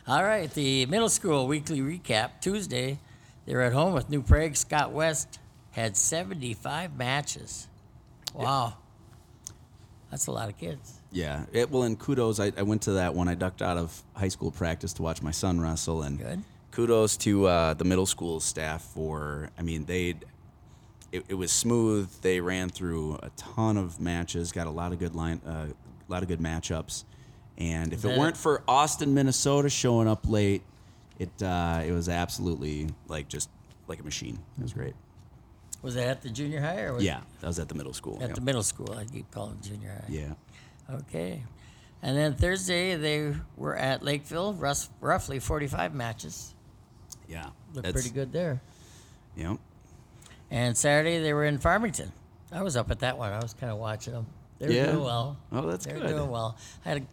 All 0.08 0.24
right, 0.24 0.52
the 0.52 0.88
middle 0.88 1.10
school 1.10 1.46
weekly 1.48 1.80
recap 1.80 2.42
Tuesday. 2.42 2.98
They 3.46 3.54
were 3.54 3.62
at 3.62 3.74
home 3.74 3.94
with 3.94 4.10
New 4.10 4.24
Prague. 4.24 4.56
Scott 4.56 4.92
West 4.92 5.40
had 5.72 5.96
75 5.96 6.98
matches. 6.98 7.68
Wow, 8.34 8.78
that's 10.10 10.26
a 10.26 10.32
lot 10.32 10.50
of 10.50 10.58
kids. 10.58 10.94
Yeah, 11.12 11.46
it, 11.52 11.70
well, 11.70 11.84
and 11.84 12.00
kudos. 12.00 12.40
I, 12.40 12.52
I 12.58 12.64
went 12.64 12.82
to 12.84 12.94
that 12.94 13.14
one. 13.14 13.28
I 13.28 13.36
ducked 13.36 13.62
out 13.62 13.78
of 13.78 14.02
high 14.16 14.30
school 14.30 14.50
practice 14.50 14.94
to 14.94 15.04
watch 15.04 15.22
my 15.22 15.32
son 15.32 15.62
wrestle, 15.62 16.02
and 16.02 16.18
Good. 16.18 16.42
kudos 16.72 17.16
to 17.18 17.46
uh, 17.46 17.74
the 17.76 17.86
middle 17.86 18.08
school 18.08 18.40
staff 18.40 18.82
for. 18.82 19.52
I 19.58 19.62
mean, 19.62 19.86
they. 19.86 20.16
It, 21.12 21.26
it 21.28 21.34
was 21.36 21.52
smooth. 21.52 22.10
They 22.22 22.40
ran 22.40 22.70
through 22.70 23.20
a 23.22 23.30
ton 23.36 23.78
of 23.78 24.00
matches, 24.00 24.52
got 24.52 24.66
a 24.66 24.72
lot 24.72 24.94
of 24.94 25.00
good 25.00 25.14
line, 25.14 25.42
uh, 25.46 25.68
a 25.68 26.12
lot 26.12 26.24
of 26.24 26.30
good 26.30 26.40
matchups, 26.40 27.04
and 27.62 27.94
if 27.94 28.04
it 28.04 28.18
weren't 28.18 28.36
for 28.38 28.64
Austin, 28.68 29.14
Minnesota 29.14 29.70
showing 29.70 30.08
up 30.08 30.28
late 30.28 30.64
it 31.20 31.30
uh, 31.44 31.82
it 31.86 31.92
was 31.92 32.10
absolutely 32.10 32.88
like 33.08 33.28
just 33.28 33.50
like 33.88 34.00
a 34.00 34.04
machine. 34.04 34.40
It 34.58 34.64
was 34.64 34.74
great. 34.74 34.96
Was 35.84 35.96
it 35.96 36.02
at 36.02 36.22
the 36.22 36.30
junior 36.30 36.60
high 36.62 36.82
or 36.82 36.94
was 36.94 37.04
Yeah, 37.04 37.22
that 37.40 37.48
was 37.48 37.60
at 37.60 37.68
the 37.70 37.76
middle 37.76 37.94
school. 37.94 38.16
at 38.22 38.30
Yep. 38.30 38.36
the 38.36 38.42
middle 38.42 38.64
school? 38.64 38.94
I 38.98 39.06
keep 39.06 39.30
calling 39.32 39.58
it 39.62 39.68
junior 39.68 39.92
high. 39.92 40.06
yeah. 40.10 40.34
Okay. 40.90 41.44
And 42.04 42.18
then 42.18 42.34
Thursday 42.36 42.96
they 42.96 43.34
were 43.58 43.76
at 43.76 44.04
Lakeville, 44.04 44.54
rus- 44.54 44.90
roughly 45.00 45.40
45 45.40 45.94
matches. 45.94 46.56
Yeah. 47.28 47.46
Looked 47.74 47.86
That's- 47.86 47.94
pretty 47.94 48.10
good 48.10 48.32
there. 48.32 48.62
Yep. 49.36 49.58
And 50.50 50.76
Saturday 50.76 51.20
they 51.20 51.34
were 51.34 51.46
in 51.46 51.60
Farmington. 51.60 52.12
I 52.52 52.64
was 52.64 52.76
up 52.76 52.90
at 52.92 53.00
that 53.00 53.18
one. 53.18 53.32
I 53.32 53.40
was 53.40 53.54
kind 53.54 53.72
of 53.72 53.78
watching 53.78 54.14
them. 54.14 54.26
They 54.60 54.68
were 54.68 54.74
Yeah? 54.74 54.92
doing 54.92 55.04
well. 55.04 55.38
Oh, 55.52 55.68
that's 55.70 55.86
good. 55.86 55.96
They're 55.98 56.08
good. 56.10 56.18
doing 56.18 56.30
well. 56.32 56.58
I 56.86 56.90
had 56.90 56.98
a 57.04 57.06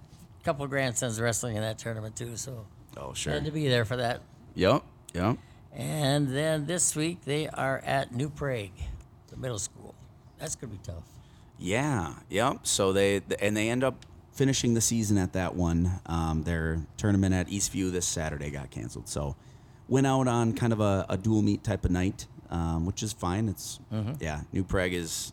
couple 0.44 0.64
of 0.64 0.70
grandsons 0.70 1.20
wrestling 1.20 1.56
in 1.56 1.62
that 1.62 1.78
tournament 1.78 2.16
too, 2.16 2.36
so 2.36 2.66
Oh, 2.96 3.12
sure. 3.14 3.32
had 3.34 3.44
to 3.44 3.50
be 3.50 3.68
there 3.68 3.84
for 3.84 3.96
that. 3.96 4.20
Yep. 4.54 4.82
Yep. 5.14 5.36
And 5.72 6.28
then 6.28 6.66
this 6.66 6.96
week 6.96 7.24
they 7.24 7.48
are 7.48 7.78
at 7.84 8.14
New 8.14 8.28
Prague, 8.30 8.70
the 9.28 9.36
middle 9.36 9.58
school. 9.58 9.94
That's 10.38 10.56
gonna 10.56 10.72
be 10.72 10.80
tough. 10.82 11.04
Yeah, 11.58 12.14
yep. 12.28 12.60
So 12.66 12.92
they 12.92 13.20
and 13.40 13.56
they 13.56 13.68
end 13.68 13.84
up 13.84 14.04
finishing 14.32 14.74
the 14.74 14.80
season 14.80 15.18
at 15.18 15.32
that 15.34 15.54
one. 15.56 16.00
Um, 16.06 16.44
their 16.44 16.80
tournament 16.96 17.34
at 17.34 17.48
Eastview 17.48 17.90
this 17.92 18.06
Saturday 18.06 18.50
got 18.50 18.70
canceled, 18.70 19.08
so 19.08 19.36
went 19.88 20.06
out 20.06 20.28
on 20.28 20.52
kind 20.52 20.72
of 20.72 20.80
a, 20.80 21.04
a 21.08 21.16
dual 21.16 21.42
meet 21.42 21.64
type 21.64 21.84
of 21.84 21.90
night, 21.90 22.26
um, 22.50 22.86
which 22.86 23.02
is 23.02 23.12
fine. 23.12 23.48
It's 23.48 23.80
yeah, 24.20 24.42
New 24.52 24.64
Prague 24.64 24.92
is 24.92 25.32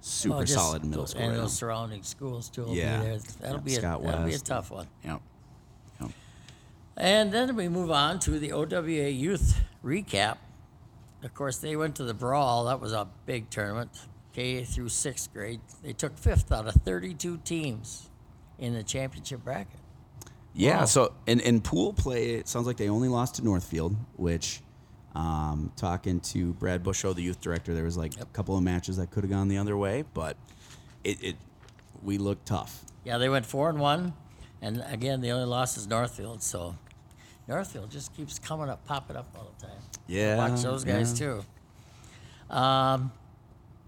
super 0.00 0.40
just 0.44 0.54
solid 0.54 0.84
middle 0.84 1.06
school. 1.06 1.22
And 1.22 1.36
those 1.36 1.54
surrounding 1.54 2.02
schools 2.02 2.48
too 2.48 2.64
will 2.64 2.74
Yeah. 2.74 2.98
be 3.00 3.06
there. 3.06 3.18
That'll 3.40 3.56
Yep, 3.56 3.64
be 3.64 3.74
a, 3.76 3.80
that'll 3.80 4.24
be 4.26 4.34
a 4.34 4.38
tough 4.38 4.70
one. 4.70 4.86
Yep. 5.04 5.20
Yep. 6.00 6.10
And 6.96 7.32
then 7.32 7.56
we 7.56 7.68
move 7.68 7.90
on 7.90 8.18
to 8.20 8.38
the 8.38 8.52
OWA 8.52 9.08
Youth 9.10 9.58
Recap. 9.84 10.38
Of 11.22 11.34
course, 11.34 11.58
they 11.58 11.76
went 11.76 11.96
to 11.96 12.04
the 12.04 12.14
Brawl. 12.14 12.64
That 12.66 12.80
was 12.80 12.92
a 12.92 13.08
big 13.26 13.50
tournament, 13.50 13.90
K 14.32 14.64
through 14.64 14.90
sixth 14.90 15.32
grade. 15.32 15.60
They 15.82 15.92
took 15.92 16.16
fifth 16.18 16.52
out 16.52 16.66
of 16.68 16.74
32 16.82 17.38
teams 17.38 18.08
in 18.58 18.74
the 18.74 18.82
championship 18.82 19.42
bracket. 19.44 19.80
Yeah. 20.54 20.80
Wow. 20.80 20.84
So 20.86 21.12
in, 21.26 21.40
in 21.40 21.60
pool 21.60 21.92
play, 21.92 22.30
it 22.34 22.48
sounds 22.48 22.66
like 22.66 22.76
they 22.76 22.88
only 22.88 23.08
lost 23.08 23.34
to 23.36 23.44
Northfield, 23.44 23.96
which, 24.16 24.62
um, 25.16 25.72
talking 25.76 26.20
to 26.20 26.52
Brad 26.52 26.84
Busho, 26.84 27.14
the 27.14 27.22
youth 27.22 27.40
director, 27.40 27.72
there 27.72 27.84
was 27.84 27.96
like 27.96 28.20
a 28.20 28.26
couple 28.26 28.54
of 28.54 28.62
matches 28.62 28.98
that 28.98 29.10
could 29.10 29.24
have 29.24 29.30
gone 29.30 29.48
the 29.48 29.56
other 29.56 29.74
way, 29.74 30.04
but 30.12 30.36
it, 31.04 31.24
it 31.24 31.36
we 32.02 32.18
looked 32.18 32.44
tough. 32.46 32.84
Yeah, 33.02 33.16
they 33.16 33.30
went 33.30 33.46
four 33.46 33.70
and 33.70 33.80
one, 33.80 34.12
and 34.60 34.84
again, 34.88 35.22
the 35.22 35.30
only 35.30 35.46
loss 35.46 35.78
is 35.78 35.86
Northfield. 35.86 36.42
So 36.42 36.76
Northfield 37.48 37.90
just 37.90 38.14
keeps 38.14 38.38
coming 38.38 38.68
up, 38.68 38.84
popping 38.84 39.16
up 39.16 39.34
all 39.34 39.50
the 39.58 39.66
time. 39.66 39.78
Yeah, 40.06 40.36
watch 40.36 40.60
those 40.62 40.84
guys 40.84 41.18
yeah. 41.18 41.42
too. 42.50 42.54
Um, 42.54 43.10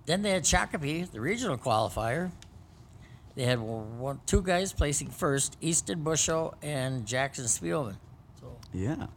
then 0.07 0.23
they 0.23 0.31
had 0.31 0.45
Shakopee, 0.45 1.11
the 1.11 1.21
regional 1.21 1.59
qualifier. 1.59 2.31
They 3.35 3.45
had 3.45 3.61
one, 3.61 4.21
two 4.25 4.41
guys 4.41 4.73
placing 4.73 5.11
first, 5.11 5.59
Easton 5.61 6.03
Busho 6.03 6.55
and 6.63 7.05
Jackson 7.07 7.45
Spielman. 7.45 7.97
So 8.41 8.57
Yeah. 8.73 9.09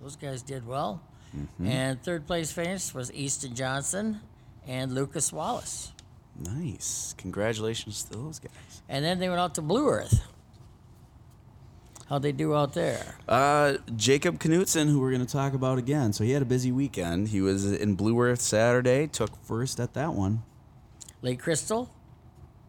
those 0.00 0.16
guys 0.16 0.42
did 0.42 0.66
well. 0.66 1.00
Mm-hmm. 1.36 1.66
And 1.66 2.02
third 2.02 2.26
place 2.26 2.52
finish 2.52 2.92
was 2.92 3.12
Easton 3.12 3.54
Johnson 3.54 4.20
and 4.66 4.94
Lucas 4.94 5.32
Wallace. 5.32 5.92
Nice. 6.38 7.14
Congratulations 7.18 8.02
to 8.04 8.12
those 8.12 8.38
guys. 8.38 8.82
And 8.88 9.04
then 9.04 9.18
they 9.18 9.28
went 9.28 9.40
out 9.40 9.54
to 9.56 9.62
Blue 9.62 9.88
Earth. 9.88 10.22
How'd 12.08 12.22
they 12.22 12.32
do 12.32 12.54
out 12.54 12.74
there? 12.74 13.16
Uh, 13.26 13.74
Jacob 13.96 14.38
Knutson, 14.38 14.88
who 14.88 15.00
we're 15.00 15.12
going 15.12 15.24
to 15.24 15.32
talk 15.32 15.54
about 15.54 15.78
again. 15.78 16.12
So 16.12 16.24
he 16.24 16.32
had 16.32 16.42
a 16.42 16.46
busy 16.46 16.70
weekend. 16.70 17.28
He 17.28 17.40
was 17.40 17.70
in 17.72 17.94
Blue 17.94 18.20
Earth 18.20 18.40
Saturday, 18.40 19.06
took 19.06 19.30
first 19.44 19.80
at 19.80 19.94
that 19.94 20.12
one. 20.12 20.42
Lake 21.22 21.40
Crystal. 21.40 21.90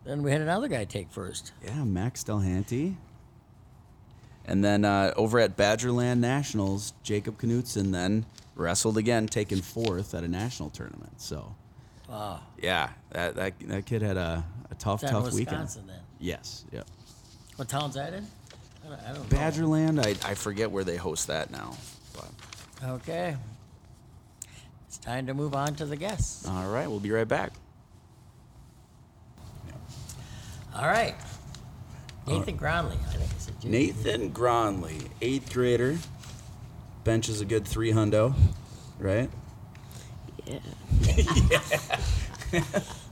Then 0.05 0.23
we 0.23 0.31
had 0.31 0.41
another 0.41 0.67
guy 0.67 0.85
take 0.85 1.11
first. 1.11 1.51
Yeah, 1.63 1.83
Max 1.83 2.23
Delhanty. 2.23 2.95
And 4.45 4.63
then 4.63 4.85
uh, 4.85 5.13
over 5.15 5.39
at 5.39 5.57
Badgerland 5.57 6.19
Nationals, 6.19 6.93
Jacob 7.03 7.37
Knutson 7.39 7.91
then 7.91 8.25
wrestled 8.55 8.97
again, 8.97 9.27
taken 9.27 9.61
fourth 9.61 10.13
at 10.13 10.23
a 10.23 10.27
national 10.27 10.69
tournament. 10.69 11.19
So, 11.21 11.55
Wow. 12.09 12.39
yeah, 12.61 12.89
that, 13.11 13.35
that, 13.35 13.53
that 13.67 13.85
kid 13.85 14.01
had 14.01 14.17
a, 14.17 14.43
a 14.69 14.75
tough, 14.75 15.01
that 15.01 15.09
tough 15.11 15.25
weekend. 15.33 15.61
Wisconsin 15.61 15.87
then? 15.87 15.99
Yes, 16.19 16.65
yep. 16.71 16.85
What 17.55 17.67
town's 17.69 17.95
that 17.95 18.13
in? 18.13 18.27
I 18.85 18.89
don't, 18.89 18.99
I 19.01 19.13
don't 19.13 19.31
know. 19.31 19.37
Badgerland, 19.37 20.05
I, 20.05 20.29
I 20.29 20.33
forget 20.35 20.69
where 20.69 20.83
they 20.83 20.97
host 20.97 21.27
that 21.27 21.51
now. 21.51 21.75
But 22.13 22.29
Okay. 22.89 23.35
It's 24.87 24.97
time 24.97 25.25
to 25.27 25.33
move 25.33 25.55
on 25.55 25.73
to 25.75 25.85
the 25.85 25.95
guests. 25.95 26.47
all 26.47 26.69
right, 26.69 26.87
we'll 26.87 26.99
be 26.99 27.11
right 27.11 27.27
back. 27.27 27.51
All 30.75 30.87
right. 30.87 31.15
Nathan 32.27 32.57
Gronli, 32.57 32.93
I 32.93 33.13
think 33.17 33.31
it's 33.31 33.47
a 33.47 33.51
J- 33.53 33.69
Nathan 33.69 34.31
Gronli, 34.31 35.07
eighth 35.21 35.51
grader, 35.53 35.97
benches 37.03 37.41
a 37.41 37.45
good 37.45 37.67
three 37.67 37.91
hundo, 37.91 38.33
right? 38.99 39.29
Yeah. 40.45 40.59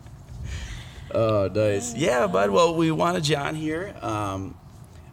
Oh, 1.14 1.50
nice. 1.54 1.94
Yeah, 1.94 2.28
bud. 2.28 2.52
Well, 2.52 2.76
we 2.76 2.92
wanted 2.92 3.28
you 3.28 3.36
on 3.36 3.56
here. 3.56 3.94
Um, 4.02 4.56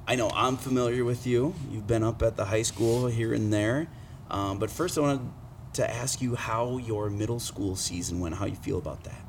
I 0.07 0.15
know 0.15 0.31
I'm 0.33 0.57
familiar 0.57 1.05
with 1.05 1.27
you. 1.27 1.55
You've 1.71 1.87
been 1.87 2.05
up 2.05 2.23
at 2.23 2.37
the 2.37 2.45
high 2.45 2.63
school 2.63 3.07
here 3.09 3.35
and 3.35 3.53
there. 3.53 3.89
Um, 4.31 4.59
but 4.59 4.71
first, 4.71 4.97
I 4.97 5.01
wanted 5.01 5.29
to 5.75 5.91
ask 5.91 6.21
you 6.21 6.35
how 6.35 6.79
your 6.79 7.11
middle 7.11 7.41
school 7.41 7.77
season 7.77 8.21
went. 8.21 8.37
How 8.37 8.47
you 8.47 8.57
feel 8.57 8.79
about 8.79 9.05
that? 9.05 9.25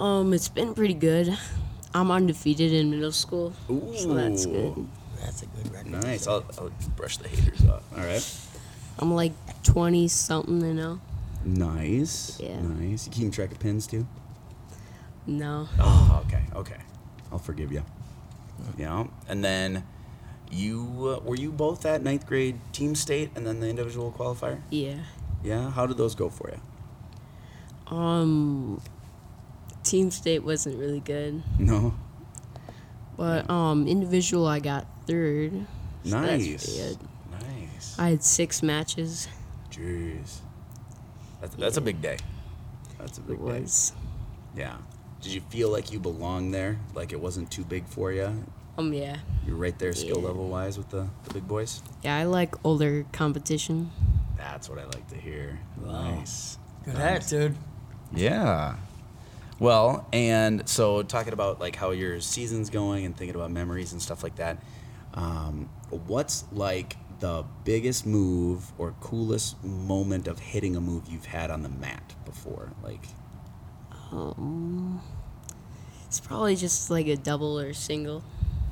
Um, 0.00 0.32
it's 0.32 0.48
been 0.48 0.74
pretty 0.74 0.94
good. 0.94 1.36
I'm 1.92 2.10
undefeated 2.10 2.72
in 2.72 2.90
middle 2.90 3.12
school, 3.12 3.52
so 3.96 4.14
that's 4.14 4.46
good. 4.46 4.86
That's 5.20 5.42
a 5.42 5.46
good 5.46 5.72
record. 5.72 5.90
Nice. 5.90 6.26
I'll, 6.26 6.44
I'll 6.58 6.70
brush 6.96 7.16
the 7.18 7.28
haters 7.28 7.64
off. 7.66 7.82
All 7.96 8.04
right. 8.04 8.38
I'm 8.98 9.14
like 9.14 9.32
20 9.62 10.08
something 10.08 10.60
you 10.60 10.74
know. 10.74 11.00
Nice. 11.44 12.38
Yeah. 12.40 12.60
Nice. 12.60 13.06
You 13.06 13.12
keeping 13.12 13.30
track 13.30 13.52
of 13.52 13.58
pins 13.58 13.86
too? 13.86 14.06
No. 15.26 15.68
Oh, 15.78 16.22
okay, 16.26 16.42
okay. 16.54 16.78
I'll 17.30 17.38
forgive 17.38 17.70
you. 17.70 17.84
Yeah, 18.76 19.04
and 19.28 19.44
then 19.44 19.84
you 20.50 21.16
uh, 21.20 21.20
were 21.24 21.36
you 21.36 21.52
both 21.52 21.84
at 21.86 22.02
ninth 22.02 22.26
grade 22.26 22.58
team 22.72 22.94
state 22.94 23.30
and 23.36 23.46
then 23.46 23.60
the 23.60 23.68
individual 23.68 24.10
qualifier. 24.10 24.60
Yeah. 24.70 24.96
Yeah, 25.44 25.70
how 25.70 25.86
did 25.86 25.96
those 25.98 26.14
go 26.14 26.28
for 26.30 26.50
you? 26.50 27.96
Um, 27.96 28.80
team 29.84 30.10
state 30.10 30.42
wasn't 30.42 30.78
really 30.78 31.00
good, 31.00 31.42
No. 31.58 31.94
but 33.16 33.48
um, 33.48 33.86
individual 33.86 34.46
I 34.46 34.58
got 34.60 34.86
third. 35.08 35.66
so 36.04 36.20
Nice. 36.20 36.66
good. 36.76 36.98
Nice. 37.32 37.98
I 37.98 38.10
had 38.10 38.22
six 38.22 38.62
matches. 38.62 39.28
Jeez. 39.70 40.38
That's 41.40 41.54
that's 41.56 41.76
a 41.76 41.80
big 41.80 42.00
day. 42.02 42.18
That's 42.98 43.18
a 43.18 43.20
big 43.20 43.38
It 43.40 43.46
day. 43.46 43.60
was. 43.60 43.92
Yeah. 44.56 44.76
Did 45.22 45.32
you 45.32 45.40
feel 45.40 45.70
like 45.70 45.92
you 45.92 45.98
belonged 45.98 46.52
there? 46.54 46.78
Like 46.94 47.12
it 47.12 47.20
wasn't 47.20 47.50
too 47.50 47.64
big 47.64 47.86
for 47.86 48.12
you? 48.12 48.44
Um, 48.76 48.92
yeah. 48.92 49.16
You're 49.46 49.56
right 49.56 49.76
there 49.78 49.92
skill 49.92 50.18
Yeah. 50.20 50.26
level 50.28 50.48
wise 50.48 50.78
with 50.78 50.90
the, 50.90 51.08
the 51.24 51.34
big 51.34 51.48
boys? 51.48 51.82
Yeah, 52.02 52.16
I 52.16 52.24
like 52.24 52.54
older 52.64 53.04
competition. 53.12 53.90
That's 54.36 54.68
what 54.68 54.78
I 54.78 54.84
like 54.84 55.08
to 55.08 55.16
hear. 55.16 55.58
Wow. 55.82 56.16
Nice. 56.16 56.58
Good 56.84 56.94
attitude. 56.96 57.56
Yeah. 58.14 58.76
Well, 59.58 60.06
and 60.12 60.68
so 60.68 61.02
talking 61.02 61.32
about 61.32 61.58
like 61.60 61.74
how 61.74 61.90
your 61.90 62.20
season's 62.20 62.70
going 62.70 63.04
and 63.04 63.16
thinking 63.16 63.34
about 63.34 63.50
memories 63.50 63.92
and 63.92 64.00
stuff 64.00 64.22
like 64.22 64.36
that. 64.36 64.58
Um, 65.14 65.68
what's 65.90 66.44
like 66.52 66.96
the 67.20 67.44
biggest 67.64 68.06
move 68.06 68.70
or 68.78 68.94
coolest 69.00 69.62
moment 69.64 70.28
of 70.28 70.38
hitting 70.38 70.76
a 70.76 70.80
move 70.80 71.04
you've 71.08 71.24
had 71.26 71.50
on 71.50 71.62
the 71.62 71.68
mat 71.68 72.14
before? 72.24 72.72
Like, 72.82 73.04
Um, 74.12 75.00
it's 76.06 76.20
probably 76.20 76.56
just 76.56 76.90
like 76.90 77.06
a 77.08 77.16
double 77.16 77.58
or 77.58 77.72
single. 77.74 78.22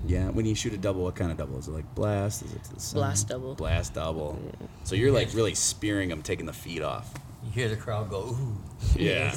yeah, 0.06 0.28
when 0.30 0.46
you 0.46 0.54
shoot 0.54 0.72
a 0.72 0.78
double, 0.78 1.02
what 1.02 1.14
kind 1.16 1.30
of 1.30 1.36
double 1.36 1.58
is 1.58 1.68
it? 1.68 1.72
Like 1.72 1.94
blast? 1.94 2.42
Is 2.42 2.52
it 2.52 2.64
to 2.64 2.74
the 2.74 2.80
side? 2.80 2.94
Blast 2.98 3.28
double. 3.28 3.54
Blast 3.54 3.94
double. 3.94 4.38
So 4.84 4.94
you're 4.94 5.12
like 5.12 5.34
really 5.34 5.54
spearing 5.54 6.08
them, 6.08 6.22
taking 6.22 6.46
the 6.46 6.52
feet 6.52 6.82
off, 6.82 7.12
You 7.44 7.50
hear 7.50 7.68
the 7.68 7.76
crowd 7.76 8.08
go, 8.10 8.20
ooh. 8.20 8.56
Yeah. 8.96 9.34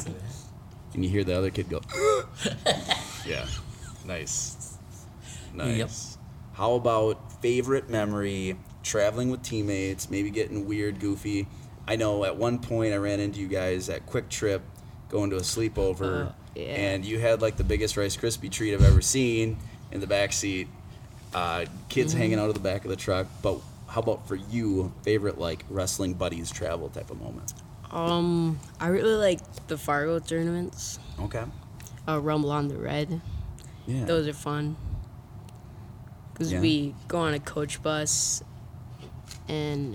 and 0.94 1.04
you 1.04 1.10
hear 1.10 1.24
the 1.24 1.38
other 1.38 1.50
kid 1.50 1.70
go. 1.70 1.82
yeah, 3.26 3.46
nice, 4.06 4.78
nice. 5.54 5.78
Yep. 5.78 5.90
How 6.60 6.74
about 6.74 7.42
favorite 7.42 7.90
memory? 7.90 8.58
Traveling 8.84 9.32
with 9.32 9.42
teammates, 9.44 10.10
maybe 10.10 10.30
getting 10.30 10.68
weird, 10.68 11.00
goofy. 11.00 11.48
I 11.88 11.96
know 11.96 12.26
at 12.26 12.36
one 12.36 12.60
point 12.60 12.94
I 12.94 12.98
ran 12.98 13.22
into 13.22 13.40
you 13.40 13.48
guys 13.48 13.88
at 13.90 14.06
Kwik 14.06 14.28
Trip, 14.30 14.62
going 15.08 15.30
to 15.30 15.38
a 15.38 15.40
sleepover, 15.42 16.28
Oh, 16.32 16.36
yeah. 16.56 16.64
and 16.66 17.06
you 17.06 17.18
had 17.18 17.42
like 17.42 17.56
the 17.56 17.64
biggest 17.64 17.96
Rice 17.96 18.18
Krispie 18.18 18.52
treat 18.52 18.74
I've 18.74 18.84
ever 18.84 19.00
seen 19.02 19.58
in 19.94 20.02
the 20.02 20.08
back 20.08 20.34
seat. 20.34 20.68
Uh, 21.34 21.64
kids 21.88 22.12
Mm-hmm. 22.12 22.22
hanging 22.22 22.40
out 22.40 22.50
of 22.50 22.56
the 22.56 22.60
back 22.60 22.84
of 22.84 22.90
the 22.90 22.98
truck. 22.98 23.28
But 23.42 23.60
how 23.88 24.02
about 24.02 24.28
for 24.28 24.36
you, 24.36 24.92
favorite 25.04 25.38
like 25.40 25.64
wrestling 25.70 26.14
buddies 26.14 26.52
travel 26.52 26.90
type 26.90 27.10
of 27.10 27.22
moment? 27.22 27.54
Um, 27.90 28.60
I 28.82 28.88
really 28.88 29.16
like 29.16 29.40
the 29.68 29.78
Fargo 29.78 30.20
tournaments. 30.20 31.00
Okay. 31.22 31.44
Uh, 32.06 32.20
Rumble 32.20 32.52
on 32.52 32.68
the 32.68 32.78
Red. 32.78 33.22
Yeah. 33.88 34.04
Those 34.04 34.28
are 34.28 34.34
fun. 34.34 34.76
Because 36.40 36.54
Yeah. 36.54 36.62
we 36.62 36.96
go 37.10 37.20
on 37.20 37.34
a 37.34 37.40
coach 37.40 37.84
bus 37.84 38.42
and 39.50 39.94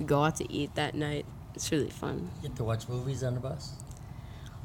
we 0.00 0.04
go 0.04 0.24
out 0.24 0.34
to 0.36 0.52
eat 0.52 0.74
that 0.74 0.96
night. 0.96 1.24
It's 1.54 1.70
really 1.70 1.88
fun. 1.88 2.28
You 2.42 2.48
Get 2.48 2.56
to 2.56 2.64
watch 2.64 2.88
movies 2.88 3.22
on 3.22 3.34
the 3.34 3.40
bus. 3.40 3.70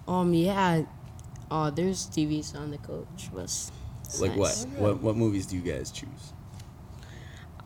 Um, 0.08 0.34
yeah. 0.34 0.86
Oh, 1.52 1.70
there's 1.70 2.08
TVs 2.08 2.56
on 2.56 2.72
the 2.72 2.80
coach 2.80 3.32
bus. 3.32 3.72
It's 4.06 4.20
like 4.20 4.36
nice. 4.36 4.66
what? 4.66 4.80
What 4.80 5.02
what 5.04 5.16
movies 5.16 5.46
do 5.46 5.56
you 5.56 5.62
guys 5.62 5.92
choose? 5.92 6.34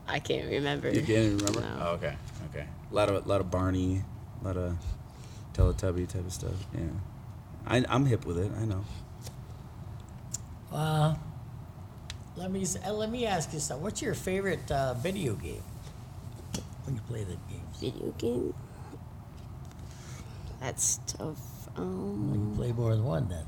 I 0.06 0.18
can't 0.18 0.50
remember. 0.50 0.90
You 0.90 1.00
can't 1.00 1.40
remember? 1.40 1.60
No. 1.62 1.76
Oh, 1.80 1.88
okay. 1.94 2.14
Okay. 2.50 2.66
A 2.90 2.94
lot 2.94 3.08
of 3.08 3.24
a 3.24 3.28
lot 3.28 3.40
of 3.40 3.50
Barney, 3.50 4.02
a 4.42 4.44
lot 4.44 4.58
of 4.58 4.76
Teletubby 5.54 6.06
type 6.06 6.26
of 6.26 6.32
stuff. 6.34 6.66
Yeah. 6.74 6.80
I 7.66 7.82
I'm 7.88 8.04
hip 8.04 8.26
with 8.26 8.36
it. 8.38 8.52
I 8.60 8.66
know. 8.66 8.84
Uh, 10.70 11.14
let 12.42 12.50
me 12.50 12.62
s- 12.62 12.76
uh, 12.84 12.92
let 12.92 13.08
me 13.10 13.24
ask 13.24 13.52
you 13.52 13.60
something. 13.60 13.82
What's 13.84 14.02
your 14.02 14.14
favorite 14.14 14.68
uh, 14.70 14.94
video 14.94 15.34
game 15.34 15.62
when 16.84 16.96
you 16.96 17.00
play 17.08 17.22
the 17.24 17.36
games? 17.48 17.78
Video 17.80 18.10
game? 18.18 18.52
That's 20.60 20.98
tough. 21.06 21.38
Well, 21.76 21.86
Um, 21.86 22.32
you 22.34 22.56
play 22.56 22.72
more 22.72 22.94
than 22.94 23.04
one 23.04 23.28
then. 23.28 23.46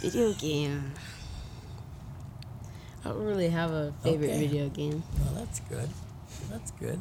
video 0.00 0.32
game. 0.38 0.92
I 3.04 3.08
don't 3.10 3.24
really 3.24 3.48
have 3.48 3.70
a 3.70 3.92
favorite 4.02 4.30
Okay. 4.30 4.38
video 4.46 4.68
game. 4.68 5.02
Well, 5.20 5.34
that's 5.34 5.60
good. 5.60 5.88
That's 6.50 6.70
good. 6.72 6.98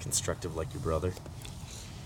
Constructive 0.00 0.56
like 0.56 0.72
your 0.74 0.82
brother. 0.82 1.12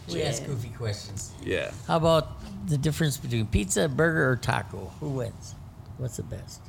We 0.09 0.23
ask 0.23 0.43
Yeah. 0.43 0.49
goofy 0.49 0.71
questions. 0.71 1.33
Yeah. 1.43 1.71
How 1.87 1.97
about 1.97 2.38
the 2.69 2.79
difference 2.79 3.17
between 3.17 3.47
pizza, 3.47 3.89
burger, 3.89 4.31
or 4.31 4.37
taco? 4.37 4.93
Who 5.01 5.09
wins? 5.11 5.55
What's 5.97 6.17
the 6.17 6.23
best? 6.23 6.61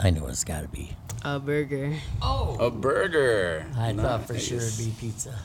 I 0.00 0.10
know 0.10 0.26
it's 0.26 0.44
got 0.44 0.62
to 0.62 0.68
be. 0.68 0.90
A 1.22 1.38
burger. 1.38 1.96
Oh, 2.20 2.56
A 2.60 2.70
burger. 2.70 3.66
I 3.76 3.92
thought 3.92 4.26
for 4.26 4.38
sure 4.38 4.58
it'd 4.58 4.78
be 4.78 4.92
pizza. 4.98 5.38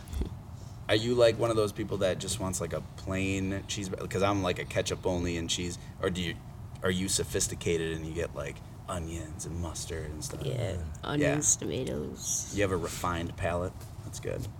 Are 0.90 0.96
you 0.96 1.14
like 1.14 1.38
one 1.40 1.52
of 1.52 1.56
those 1.56 1.72
people 1.72 1.98
that 1.98 2.18
just 2.20 2.40
wants 2.40 2.60
like 2.60 2.74
a 2.74 2.82
plain 2.98 3.64
cheese? 3.68 3.90
Because 3.90 4.24
I'm 4.24 4.42
like 4.42 4.60
a 4.60 4.66
ketchup 4.66 5.06
only 5.06 5.38
and 5.38 5.50
cheese. 5.50 5.78
Or 6.02 6.10
do 6.10 6.22
you? 6.22 6.36
Are 6.84 6.90
you 6.90 7.08
sophisticated 7.08 7.96
and 7.96 8.06
you 8.06 8.14
get 8.14 8.36
like 8.36 8.56
onions 8.90 9.46
and 9.46 9.56
mustard 9.62 10.10
and 10.10 10.24
stuff? 10.24 10.42
Yeah. 10.44 10.78
Onions, 11.04 11.56
tomatoes. 11.56 12.52
You 12.56 12.64
have 12.64 12.72
a 12.72 12.78
refined 12.78 13.38
palate. 13.38 13.74
That's 14.04 14.20
good. 14.20 14.46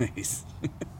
Nice. 0.00 0.44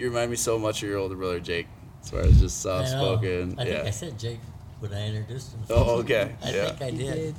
you 0.00 0.08
remind 0.08 0.30
me 0.30 0.36
so 0.36 0.58
much 0.58 0.82
of 0.82 0.88
your 0.88 0.98
older 0.98 1.14
brother 1.14 1.40
Jake, 1.40 1.66
as 2.02 2.10
far 2.10 2.20
as 2.20 2.40
just 2.40 2.60
soft 2.60 2.88
spoken. 2.88 3.54
I 3.58 3.64
think 3.64 3.76
Yeah. 3.78 3.84
I 3.86 3.90
said 3.90 4.18
Jake 4.18 4.40
when 4.80 4.92
I 4.94 5.06
introduced 5.08 5.52
him. 5.52 5.60
Oh, 5.70 5.98
okay. 6.00 6.32
I 6.42 6.50
Yeah. 6.50 6.66
think 6.70 6.82
I 6.82 6.90
did. 6.90 7.14
did. 7.14 7.34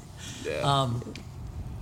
yeah. 0.45 0.81
Um, 0.81 1.13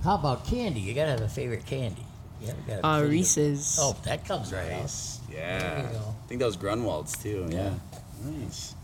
how 0.02 0.14
about 0.14 0.46
candy? 0.46 0.80
You 0.80 0.94
gotta 0.94 1.10
have 1.10 1.20
a 1.20 1.28
favorite 1.28 1.66
candy. 1.66 2.04
Yeah, 2.40 2.52
we 2.54 2.72
gotta. 2.72 2.86
Uh, 2.86 3.02
Reese's. 3.02 3.78
Oh, 3.80 3.94
that 4.04 4.24
comes 4.24 4.52
right 4.52 4.70
nice. 4.70 5.20
There 5.28 5.38
Yeah. 5.38 5.88
I 6.24 6.28
think 6.28 6.38
that 6.40 6.46
was 6.46 6.56
Grunwald's 6.56 7.16
too. 7.22 7.46
Yeah. 7.50 7.74
Yeah. 8.24 8.30
Nice. 8.30 8.74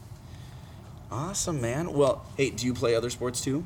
Awesome, 1.11 1.61
man. 1.61 1.93
Well, 1.93 2.25
hey, 2.37 2.51
do 2.51 2.67
you 2.67 2.75
play 2.75 2.95
other 2.95 3.11
sports 3.11 3.41
too? 3.41 3.65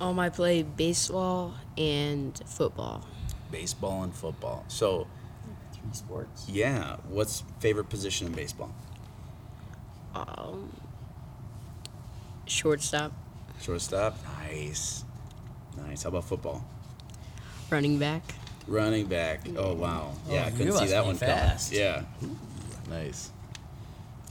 Um, 0.00 0.18
I 0.18 0.28
play 0.28 0.62
baseball 0.62 1.54
and 1.78 2.40
football. 2.46 3.04
Baseball 3.50 4.02
and 4.02 4.14
football. 4.14 4.64
So, 4.68 5.06
Three 5.82 5.92
sports. 5.94 6.46
yeah, 6.48 6.96
what's 7.08 7.42
favorite 7.60 7.88
position 7.88 8.26
in 8.28 8.32
baseball? 8.32 8.72
Um, 10.14 10.70
shortstop, 12.46 13.12
Shortstop. 13.60 14.16
Nice. 14.40 15.04
Nice. 15.76 16.02
How 16.02 16.08
about 16.10 16.24
football? 16.24 16.64
running 17.70 17.98
back. 17.98 18.22
Running 18.68 19.06
back. 19.06 19.40
Oh 19.56 19.72
wow. 19.74 20.12
Yeah, 20.28 20.42
Oh, 20.42 20.46
I 20.46 20.50
couldn't 20.50 20.76
see 20.76 20.86
that 20.88 21.04
one 21.06 21.16
fast. 21.16 21.72
coming. 21.72 21.84
Yeah. 21.84 22.02
Nice. 22.90 23.30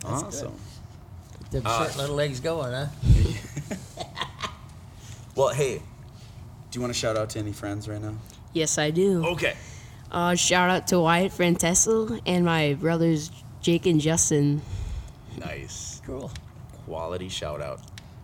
That's 0.02 0.24
awesome. 0.24 0.54
Them 1.50 1.64
Uh, 1.66 1.84
short 1.86 1.98
little 1.98 2.16
legs 2.16 2.40
going, 2.40 2.72
huh? 2.72 2.88
Well, 5.36 5.50
hey, 5.54 5.78
do 5.80 5.84
you 6.78 6.82
want 6.82 6.94
to 6.94 7.00
shout 7.00 7.16
out 7.18 7.30
to 7.32 7.40
any 7.40 7.54
friends 7.54 7.88
right 7.88 8.02
now? 8.02 8.16
Yes, 8.54 8.78
I 8.78 8.92
do. 8.92 9.26
Okay. 9.28 9.56
Uh, 10.12 10.36
shout 10.36 10.70
out 10.70 10.88
to 10.88 11.00
Wyatt 11.00 11.32
Frantessel 11.32 12.20
and 12.26 12.44
my 12.46 12.74
brothers 12.74 13.32
Jake 13.62 13.86
and 13.86 14.02
Justin. 14.02 14.62
Nice. 15.38 16.02
Cool. 16.06 16.32
Quality 16.86 17.30
shout 17.30 17.62
out. 17.62 17.80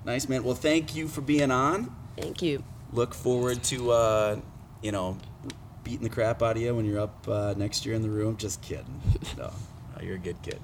Nice 0.05 0.27
man. 0.27 0.43
Well, 0.43 0.55
thank 0.55 0.95
you 0.95 1.07
for 1.07 1.21
being 1.21 1.51
on. 1.51 1.95
Thank 2.17 2.41
you. 2.41 2.63
Look 2.91 3.13
forward 3.13 3.63
to 3.65 3.91
uh, 3.91 4.39
you 4.81 4.91
know, 4.91 5.17
beating 5.83 6.03
the 6.03 6.09
crap 6.09 6.41
out 6.43 6.57
of 6.57 6.61
you 6.61 6.75
when 6.75 6.85
you're 6.85 6.99
up 6.99 7.27
uh, 7.27 7.53
next 7.57 7.85
year 7.85 7.95
in 7.95 8.01
the 8.01 8.09
room. 8.09 8.37
Just 8.37 8.61
kidding. 8.61 9.01
No, 9.37 9.51
no, 9.95 10.03
you're 10.03 10.15
a 10.15 10.19
good 10.19 10.41
kid. 10.41 10.59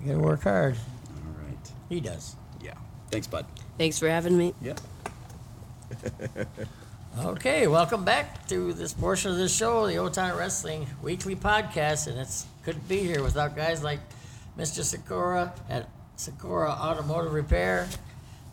You 0.00 0.08
gotta 0.08 0.18
work 0.18 0.42
hard. 0.42 0.76
All 1.08 1.44
right. 1.46 1.70
He 1.88 2.00
does. 2.00 2.36
Yeah. 2.62 2.74
Thanks, 3.10 3.26
bud. 3.26 3.46
Thanks 3.78 3.98
for 3.98 4.08
having 4.08 4.36
me. 4.36 4.54
Yeah. 4.60 4.74
Okay, 7.18 7.66
welcome 7.66 8.06
back 8.06 8.46
to 8.48 8.72
this 8.72 8.94
portion 8.94 9.32
of 9.32 9.36
the 9.36 9.46
show, 9.46 9.86
the 9.86 9.98
Old 9.98 10.14
Time 10.14 10.34
Wrestling 10.34 10.86
Weekly 11.02 11.36
Podcast, 11.36 12.06
and 12.06 12.18
it's 12.18 12.46
couldn't 12.64 12.88
be 12.88 13.00
here 13.00 13.22
without 13.22 13.54
guys 13.54 13.84
like 13.84 14.00
Mr. 14.56 14.82
Sakura 14.82 15.52
at 15.68 15.90
Sakura 16.16 16.70
Automotive 16.70 17.34
Repair. 17.34 17.86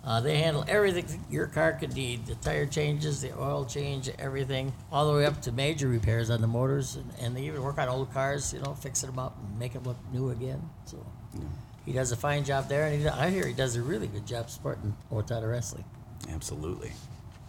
Uh, 0.04 0.20
they 0.20 0.40
handle 0.40 0.66
everything 0.68 1.24
your 1.30 1.48
car 1.48 1.72
could 1.72 1.96
need: 1.96 2.26
the 2.26 2.36
tire 2.36 2.66
changes, 2.66 3.22
the 3.22 3.32
oil 3.42 3.64
change, 3.64 4.10
everything, 4.20 4.74
all 4.92 5.10
the 5.10 5.18
way 5.18 5.26
up 5.26 5.42
to 5.44 5.54
major 5.54 5.88
repairs 5.88 6.30
on 6.30 6.42
the 6.42 6.48
motors, 6.48 6.98
and, 6.98 7.10
and 7.22 7.38
they 7.38 7.44
even 7.44 7.64
work 7.64 7.78
on 7.78 7.88
old 7.88 8.12
cars, 8.14 8.54
you 8.54 8.60
know, 8.60 8.74
fixing 8.74 9.10
them 9.10 9.20
up 9.20 9.38
and 9.42 9.58
make 9.58 9.72
them 9.72 9.84
look 9.84 9.98
new 10.12 10.32
again. 10.32 10.70
So 10.84 10.98
he 11.86 11.94
does 11.94 12.12
a 12.12 12.18
fine 12.18 12.44
job 12.44 12.68
there, 12.68 12.88
and 12.88 13.02
he, 13.02 13.08
I 13.08 13.30
hear 13.30 13.48
he 13.48 13.54
does 13.54 13.78
a 13.78 13.82
really 13.82 14.08
good 14.08 14.28
job 14.28 14.50
supporting 14.50 14.98
Owatonna 15.14 15.50
Wrestling. 15.50 15.86
Absolutely. 16.30 16.92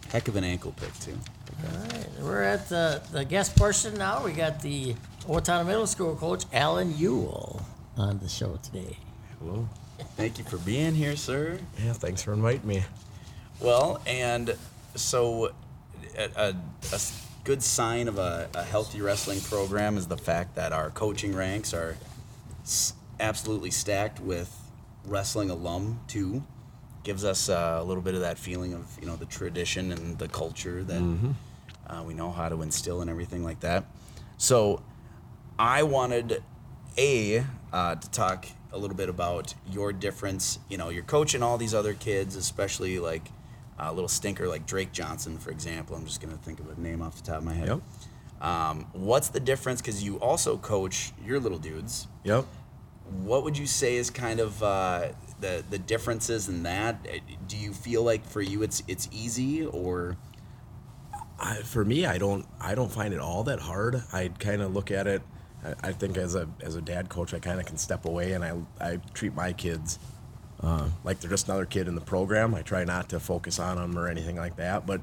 Heck 0.09 0.27
of 0.27 0.35
an 0.35 0.43
ankle 0.43 0.73
pick 0.77 0.93
too. 0.99 1.17
All 1.63 1.79
right, 1.83 2.07
we're 2.21 2.43
at 2.43 2.67
the, 2.69 3.01
the 3.11 3.23
guest 3.23 3.55
portion 3.55 3.95
now. 3.97 4.23
We 4.23 4.31
got 4.33 4.61
the 4.61 4.95
Owatonna 5.27 5.65
Middle 5.65 5.87
School 5.87 6.15
coach, 6.15 6.45
Allen 6.51 6.97
Yule, 6.97 7.61
on 7.97 8.19
the 8.19 8.27
show 8.27 8.57
today. 8.63 8.97
Hello. 9.39 9.67
Thank 10.17 10.37
you 10.37 10.43
for 10.43 10.57
being 10.57 10.95
here, 10.95 11.15
sir. 11.15 11.59
Yeah, 11.83 11.93
thanks 11.93 12.23
for 12.23 12.33
inviting 12.33 12.67
me. 12.67 12.83
Well, 13.59 14.01
and 14.07 14.55
so 14.95 15.51
a 16.35 16.55
good 17.43 17.61
sign 17.63 18.07
of 18.07 18.17
a, 18.17 18.49
a 18.55 18.63
healthy 18.63 19.01
wrestling 19.01 19.39
program 19.41 19.97
is 19.97 20.07
the 20.07 20.17
fact 20.17 20.55
that 20.55 20.73
our 20.73 20.89
coaching 20.89 21.35
ranks 21.35 21.73
are 21.73 21.95
s- 22.63 22.93
absolutely 23.19 23.71
stacked 23.71 24.19
with 24.19 24.53
wrestling 25.05 25.49
alum 25.49 25.99
too. 26.07 26.43
Gives 27.03 27.25
us 27.25 27.49
uh, 27.49 27.79
a 27.81 27.83
little 27.83 28.03
bit 28.03 28.13
of 28.13 28.21
that 28.21 28.37
feeling 28.37 28.73
of 28.73 28.85
you 28.99 29.07
know 29.07 29.15
the 29.15 29.25
tradition 29.25 29.91
and 29.91 30.17
the 30.17 30.27
culture 30.27 30.83
that 30.83 31.01
uh, 31.87 32.03
we 32.03 32.13
know 32.13 32.31
how 32.31 32.49
to 32.49 32.61
instill 32.61 33.01
and 33.01 33.09
everything 33.09 33.43
like 33.43 33.59
that. 33.61 33.85
So 34.37 34.83
I 35.57 35.83
wanted 35.83 36.43
a 36.97 37.43
uh, 37.73 37.95
to 37.95 38.11
talk 38.11 38.45
a 38.73 38.77
little 38.77 38.95
bit 38.95 39.09
about 39.09 39.53
your 39.69 39.91
difference. 39.93 40.59
You 40.69 40.77
know, 40.77 40.89
you're 40.89 41.03
coaching 41.03 41.43
all 41.43 41.57
these 41.57 41.73
other 41.73 41.93
kids, 41.93 42.35
especially 42.35 42.99
like 42.99 43.29
a 43.77 43.91
little 43.91 44.07
stinker 44.07 44.47
like 44.47 44.65
Drake 44.65 44.91
Johnson, 44.91 45.37
for 45.37 45.51
example. 45.51 45.95
I'm 45.95 46.05
just 46.05 46.21
gonna 46.21 46.37
think 46.37 46.59
of 46.59 46.69
a 46.69 46.79
name 46.79 47.01
off 47.01 47.15
the 47.15 47.23
top 47.23 47.39
of 47.39 47.43
my 47.43 47.53
head. 47.53 47.67
Yep. 47.67 47.81
Um, 48.41 48.87
what's 48.93 49.29
the 49.29 49.39
difference? 49.39 49.81
Because 49.81 50.03
you 50.03 50.19
also 50.19 50.57
coach 50.57 51.11
your 51.23 51.39
little 51.39 51.59
dudes. 51.59 52.07
Yep. 52.23 52.45
What 53.23 53.43
would 53.43 53.57
you 53.57 53.67
say 53.67 53.97
is 53.97 54.09
kind 54.09 54.39
of 54.39 54.63
uh, 54.63 55.09
the 55.41 55.63
the 55.69 55.77
differences 55.77 56.47
in 56.47 56.63
that? 56.63 57.05
Uh, 57.07 57.17
Do 57.47 57.57
you 57.57 57.73
feel 57.73 58.03
like 58.03 58.25
for 58.25 58.41
you 58.41 58.63
it's 58.63 58.83
it's 58.87 59.09
easy 59.11 59.65
or 59.65 60.17
I, 61.39 61.55
for 61.55 61.83
me, 61.83 62.05
I 62.05 62.17
don't 62.17 62.45
I 62.59 62.75
don't 62.75 62.91
find 62.91 63.13
it 63.13 63.19
all 63.19 63.43
that 63.45 63.59
hard. 63.59 64.03
I 64.13 64.29
kind 64.39 64.61
of 64.61 64.73
look 64.73 64.91
at 64.91 65.07
it. 65.07 65.21
I, 65.65 65.89
I 65.89 65.91
think 65.91 66.17
as 66.17 66.35
a 66.35 66.47
as 66.61 66.75
a 66.75 66.81
dad 66.81 67.09
coach, 67.09 67.33
I 67.33 67.39
kind 67.39 67.59
of 67.59 67.65
can 67.65 67.77
step 67.77 68.05
away 68.05 68.33
and 68.33 68.43
I 68.43 68.53
I 68.79 68.97
treat 69.13 69.33
my 69.33 69.51
kids 69.53 69.99
uh, 70.61 70.87
like 71.03 71.19
they're 71.19 71.29
just 71.29 71.47
another 71.47 71.65
kid 71.65 71.87
in 71.87 71.95
the 71.95 72.01
program. 72.01 72.53
I 72.53 72.61
try 72.61 72.83
not 72.83 73.09
to 73.09 73.19
focus 73.19 73.59
on 73.59 73.77
them 73.77 73.97
or 73.97 74.07
anything 74.07 74.35
like 74.35 74.57
that. 74.57 74.85
But 74.85 75.01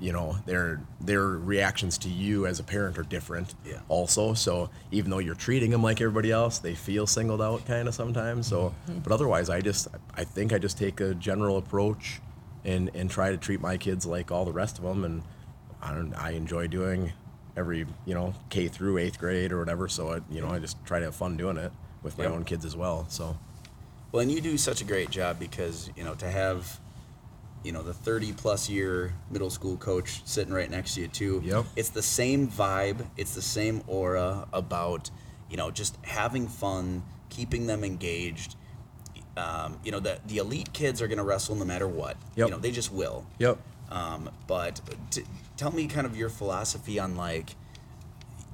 you 0.00 0.12
know 0.12 0.36
their 0.46 0.80
their 1.00 1.26
reactions 1.26 1.98
to 1.98 2.08
you 2.08 2.46
as 2.46 2.58
a 2.60 2.62
parent 2.62 2.98
are 2.98 3.02
different 3.02 3.54
Yeah. 3.66 3.80
also. 3.88 4.34
So 4.34 4.70
even 4.90 5.10
though 5.10 5.18
you're 5.18 5.34
treating 5.34 5.70
them 5.70 5.82
like 5.82 6.00
everybody 6.00 6.30
else 6.30 6.58
they 6.58 6.74
feel 6.74 7.06
singled 7.06 7.42
out 7.42 7.66
kind 7.66 7.88
of 7.88 7.94
sometimes. 7.94 8.46
So 8.46 8.74
mm-hmm. 8.88 9.00
but 9.00 9.12
otherwise 9.12 9.50
i 9.50 9.60
just 9.60 9.88
i 10.14 10.24
think 10.24 10.52
i 10.52 10.58
just 10.58 10.78
take 10.78 11.00
a 11.00 11.14
general 11.14 11.56
approach 11.58 12.20
and 12.64 12.90
and 12.94 13.10
try 13.10 13.30
to 13.30 13.36
treat 13.36 13.60
my 13.60 13.76
kids 13.76 14.06
like 14.06 14.30
all 14.30 14.44
the 14.44 14.52
rest 14.52 14.78
of 14.78 14.84
them 14.84 15.04
and 15.04 15.22
i 15.82 15.94
don't 15.94 16.12
i 16.14 16.30
enjoy 16.32 16.66
doing 16.66 17.12
every 17.56 17.86
you 18.06 18.14
know 18.14 18.32
k 18.48 18.68
through 18.68 18.96
eighth 18.98 19.18
grade 19.18 19.50
or 19.52 19.58
whatever. 19.58 19.88
So 19.88 20.12
i 20.12 20.20
you 20.30 20.40
know 20.40 20.48
i 20.48 20.58
just 20.58 20.82
try 20.84 20.98
to 20.98 21.04
have 21.06 21.14
fun 21.14 21.36
doing 21.36 21.56
it 21.56 21.72
with 22.02 22.16
my 22.16 22.24
Yeah. 22.24 22.30
own 22.30 22.44
kids 22.44 22.64
as 22.64 22.74
well. 22.76 23.06
So 23.10 23.36
Well, 24.12 24.22
and 24.22 24.32
you 24.32 24.40
do 24.40 24.56
such 24.56 24.80
a 24.80 24.84
great 24.84 25.10
job 25.10 25.38
because 25.38 25.90
you 25.96 26.04
know 26.04 26.14
to 26.14 26.28
have, 26.30 26.80
you 27.64 27.72
know, 27.72 27.82
the 27.82 27.92
thirty 27.94 28.32
plus 28.32 28.68
year 28.68 29.12
middle 29.30 29.50
school 29.50 29.76
coach 29.76 30.22
sitting 30.24 30.52
right 30.52 30.70
next 30.70 30.94
to 30.94 31.02
you 31.02 31.08
too. 31.08 31.42
Yep. 31.44 31.64
It's 31.76 31.90
the 31.90 32.02
same 32.02 32.48
vibe. 32.48 33.06
It's 33.16 33.34
the 33.34 33.42
same 33.42 33.82
aura 33.86 34.46
about 34.52 35.10
you 35.50 35.56
know 35.56 35.70
just 35.70 35.96
having 36.02 36.48
fun, 36.48 37.02
keeping 37.28 37.66
them 37.66 37.84
engaged. 37.84 38.56
Um, 39.36 39.78
you 39.84 39.92
know 39.92 40.00
the 40.00 40.18
the 40.26 40.38
elite 40.38 40.72
kids 40.72 41.00
are 41.00 41.06
going 41.06 41.18
to 41.18 41.24
wrestle 41.24 41.54
no 41.54 41.64
matter 41.64 41.86
what. 41.88 42.16
Yep. 42.36 42.48
You 42.48 42.54
know 42.54 42.58
they 42.60 42.70
just 42.72 42.92
will. 42.92 43.26
yep 43.38 43.58
Um, 43.90 44.30
but 44.46 44.80
t- 45.10 45.24
tell 45.56 45.70
me 45.72 45.86
kind 45.86 46.06
of 46.06 46.16
your 46.16 46.28
philosophy 46.28 46.98
on 46.98 47.16
like, 47.16 47.54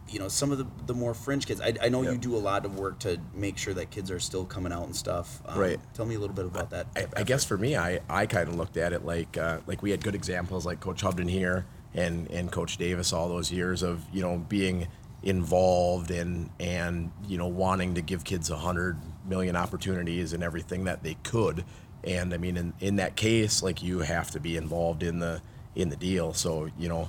you 0.09 0.19
know, 0.19 0.29
some 0.29 0.53
of 0.53 0.59
the, 0.59 0.67
the 0.87 0.95
more 0.95 1.15
fringe 1.15 1.47
kids. 1.47 1.61
I, 1.61 1.75
I 1.83 1.89
know 1.89 2.03
you 2.03 2.17
do 2.17 2.37
a 2.37 2.39
lot 2.39 2.65
of 2.65 2.79
work 2.79 2.99
to 3.01 3.19
make 3.35 3.59
sure 3.59 3.75
that 3.75 3.91
kids 3.91 4.11
are 4.11 4.21
still 4.21 4.45
coming 4.45 4.73
out 4.73 4.85
and 4.85 4.95
stuff. 4.95 5.43
Um, 5.47 5.59
Right. 5.59 5.81
Tell 5.95 6.07
me 6.07 6.15
a 6.15 6.19
little 6.19 6.35
bit 6.35 6.47
about 6.47 6.71
that. 6.71 6.87
I, 6.97 7.07
I 7.17 7.23
guess 7.25 7.45
for 7.45 7.59
me, 7.59 7.77
I, 7.77 8.01
I 8.09 8.27
kind 8.27 8.49
of 8.49 8.55
looked 8.55 8.77
at 8.77 8.93
it 8.93 9.05
like 9.05 9.37
uh, 9.37 9.59
like 9.67 9.83
we 9.83 9.91
had 9.91 10.03
good 10.03 10.15
examples 10.15 10.65
like 10.65 10.81
Coach 10.81 11.03
Hovden 11.03 11.29
here 11.29 11.67
and 11.95 12.31
and 12.31 12.53
Coach 12.53 12.77
Davis 12.77 13.13
all 13.13 13.29
those 13.29 13.51
years 13.51 13.83
of 13.83 14.05
you 14.13 14.23
know 14.23 14.39
being 14.39 14.87
involved 15.23 16.11
and 16.11 16.51
and 16.61 17.11
you 17.27 17.39
know 17.39 17.49
wanting 17.49 17.95
to 17.95 18.03
give 18.03 18.23
kids 18.23 18.51
a 18.51 18.57
hundred 18.57 18.97
million 19.27 19.57
opportunities 19.57 20.33
and 20.33 20.43
everything 20.43 20.85
that 20.85 21.03
they 21.03 21.15
could. 21.25 21.65
And 22.05 22.33
I 22.33 22.37
mean, 22.37 22.57
in, 22.57 22.73
in 22.79 22.97
that 22.97 23.17
case, 23.17 23.63
like 23.63 23.83
you 23.83 24.01
have 24.01 24.31
to 24.33 24.41
be 24.41 24.57
involved 24.57 25.03
in 25.03 25.19
the 25.19 25.43
in 25.75 25.89
the 25.89 25.97
deal. 25.97 26.33
So 26.33 26.69
you 26.79 26.89
know, 26.89 27.09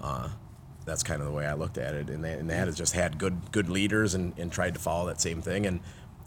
uh, 0.00 0.28
that's 0.88 1.02
kind 1.02 1.20
of 1.20 1.26
the 1.26 1.32
way 1.32 1.46
I 1.46 1.54
looked 1.54 1.78
at 1.78 1.94
it. 1.94 2.08
And 2.10 2.24
that, 2.24 2.38
and 2.38 2.50
that 2.50 2.66
has 2.66 2.76
just 2.76 2.94
had 2.94 3.18
good 3.18 3.52
good 3.52 3.68
leaders 3.68 4.14
and, 4.14 4.32
and 4.38 4.50
tried 4.50 4.74
to 4.74 4.80
follow 4.80 5.06
that 5.06 5.20
same 5.20 5.40
thing. 5.42 5.66
And 5.66 5.80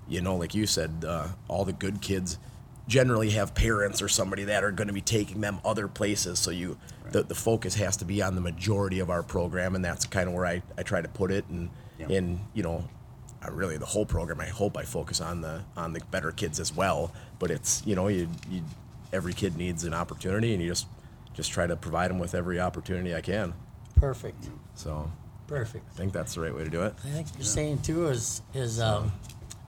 you 0.08 0.21
know, 0.21 0.36
like 0.36 0.54
you 0.56 0.65
said, 0.67 1.06
uh, 1.08 1.28
all 1.47 1.65
the 1.65 1.74
good 1.74 2.02
kids 2.02 2.38
generally 2.88 3.30
have 3.32 3.54
parents 3.56 4.02
or 4.02 4.10
somebody 4.10 4.43
that 4.45 4.63
are 4.63 4.71
going 4.71 4.88
to 4.88 4.93
be 4.93 5.02
taking 5.02 5.39
them 5.39 5.60
other 5.63 5.88
places. 5.88 6.39
So 6.39 6.52
you, 6.52 6.78
the, 7.12 7.24
the 7.24 7.36
focus 7.36 7.76
has 7.76 7.95
to 7.97 8.06
be 8.06 8.21
on 8.21 8.36
the 8.36 8.41
majority 8.41 9.00
of 9.00 9.10
our 9.10 9.24
program, 9.24 9.76
and 9.76 9.86
that's 9.86 10.06
kind 10.06 10.28
of 10.28 10.34
where 10.34 10.45
I, 10.45 10.62
I 10.78 10.84
try 10.84 11.02
to 11.02 11.08
put 11.08 11.32
it. 11.32 11.45
And 11.50 11.69
Yeah. 12.00 12.08
and 12.10 12.39
you 12.54 12.63
know, 12.63 12.84
I 13.41 13.47
really 13.50 13.78
the 13.78 13.86
whole 13.86 14.06
program. 14.06 14.39
I 14.41 14.47
hope 14.47 14.78
I 14.78 14.84
focus 14.84 15.21
on 15.21 15.41
the 15.41 15.62
on 15.78 15.93
the 15.93 16.02
better 16.12 16.32
kids 16.32 16.60
as 16.60 16.76
well. 16.76 17.12
But 17.39 17.52
it's 17.52 17.82
you 17.86 17.95
know 17.95 18.08
you, 18.08 18.28
you 18.50 18.62
every 19.13 19.34
kid 19.34 19.56
needs 19.58 19.84
an 19.84 19.93
opportunity, 19.93 20.54
and 20.54 20.62
you 20.62 20.67
just 20.69 20.88
just 21.34 21.52
try 21.52 21.65
to 21.67 21.76
provide 21.78 22.10
them 22.10 22.19
with 22.19 22.36
every 22.36 22.60
opportunity 22.60 23.15
I 23.15 23.21
can. 23.21 23.54
Perfect. 23.95 24.49
So 24.75 25.12
Perfect. 25.47 25.86
I 25.93 25.97
think 25.97 26.13
that's 26.13 26.36
the 26.36 26.41
right 26.41 26.56
way 26.56 26.63
to 26.63 26.69
do 26.69 26.82
it. 26.84 26.93
I 27.04 27.10
think 27.10 27.27
you're 27.38 27.43
saying 27.45 27.80
too 27.80 28.08
is 28.08 28.41
is 28.54 28.80
um, 28.80 29.12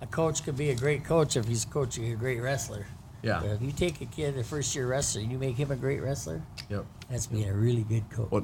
a 0.02 0.08
coach 0.08 0.44
could 0.44 0.58
be 0.58 0.70
a 0.70 0.76
great 0.76 1.04
coach 1.04 1.36
if 1.36 1.48
he's 1.48 1.66
coaching 1.66 2.12
a 2.12 2.16
great 2.16 2.42
wrestler. 2.42 2.86
Yeah. 3.22 3.40
But 3.42 3.52
if 3.52 3.62
you 3.62 3.72
take 3.72 4.02
a 4.02 4.06
kid, 4.06 4.38
a 4.38 4.44
first 4.44 4.76
year 4.76 4.88
wrestler, 4.88 5.22
and 5.22 5.32
you 5.32 5.38
make 5.38 5.56
him 5.56 5.72
a 5.72 5.76
great 5.76 6.02
wrestler, 6.02 6.42
Yep. 6.70 6.86
that's 7.10 7.28
being 7.28 7.48
a 7.50 7.54
really 7.54 7.84
good 7.84 8.10
coach. 8.10 8.30
Well, 8.32 8.44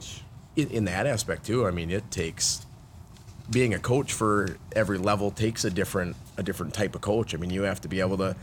in, 0.55 0.69
in 0.69 0.85
that 0.85 1.05
aspect 1.05 1.45
too, 1.45 1.67
I 1.67 1.71
mean, 1.71 1.91
it 1.91 2.09
takes 2.11 2.65
being 3.49 3.73
a 3.73 3.79
coach 3.79 4.13
for 4.13 4.57
every 4.75 4.97
level 4.97 5.31
takes 5.31 5.65
a 5.65 5.69
different 5.69 6.15
a 6.37 6.43
different 6.43 6.73
type 6.73 6.95
of 6.95 7.01
coach. 7.01 7.33
I 7.33 7.37
mean, 7.37 7.49
you 7.49 7.63
have 7.63 7.81
to 7.81 7.87
be 7.87 7.99
able 7.99 8.17
to 8.17 8.35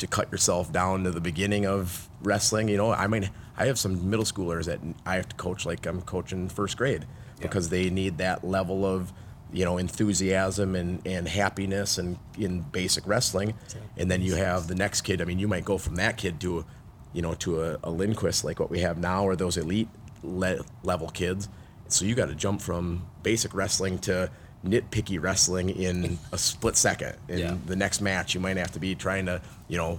to 0.00 0.06
cut 0.06 0.30
yourself 0.32 0.72
down 0.72 1.04
to 1.04 1.10
the 1.10 1.20
beginning 1.20 1.66
of 1.66 2.08
wrestling. 2.22 2.68
You 2.68 2.76
know, 2.76 2.92
I 2.92 3.06
mean, 3.06 3.30
I 3.56 3.66
have 3.66 3.78
some 3.78 4.10
middle 4.10 4.24
schoolers 4.24 4.64
that 4.66 4.80
I 5.06 5.16
have 5.16 5.28
to 5.28 5.36
coach 5.36 5.64
like 5.64 5.86
I'm 5.86 6.02
coaching 6.02 6.48
first 6.48 6.76
grade 6.76 7.06
because 7.40 7.68
they 7.68 7.88
need 7.88 8.18
that 8.18 8.44
level 8.44 8.84
of 8.84 9.12
you 9.52 9.64
know 9.64 9.78
enthusiasm 9.78 10.74
and, 10.74 11.06
and 11.06 11.26
happiness 11.28 11.98
and 11.98 12.18
in 12.38 12.60
basic 12.60 13.06
wrestling. 13.06 13.54
And 13.96 14.10
then 14.10 14.22
you 14.22 14.34
have 14.34 14.66
the 14.66 14.74
next 14.74 15.02
kid 15.02 15.20
i 15.20 15.24
mean 15.24 15.38
you 15.38 15.48
might 15.48 15.64
go 15.64 15.76
from 15.78 15.96
that 15.96 16.16
kid 16.16 16.40
to 16.40 16.64
you 17.12 17.22
know 17.22 17.34
to 17.34 17.62
a, 17.62 17.78
a 17.84 17.90
lindquist 17.90 18.44
like 18.44 18.60
what 18.60 18.70
we 18.70 18.80
have 18.80 18.98
now 18.98 19.24
or 19.24 19.36
those 19.36 19.56
elite 19.56 19.88
le- 20.22 20.64
level 20.82 21.08
kids. 21.08 21.48
So 21.88 22.04
you 22.04 22.14
got 22.14 22.28
to 22.28 22.34
jump 22.34 22.60
from 22.62 23.06
basic 23.22 23.52
wrestling 23.54 23.98
to 24.00 24.30
nitpicky 24.64 25.20
wrestling 25.22 25.70
in 25.70 26.18
a 26.32 26.38
split 26.38 26.76
second 26.76 27.16
in 27.28 27.38
Yeah. 27.38 27.56
the 27.66 27.76
next 27.76 28.00
match 28.00 28.34
you 28.34 28.40
might 28.40 28.56
have 28.58 28.72
to 28.72 28.78
be 28.78 28.94
trying 28.94 29.26
to 29.26 29.40
you 29.68 29.78
know 29.78 29.98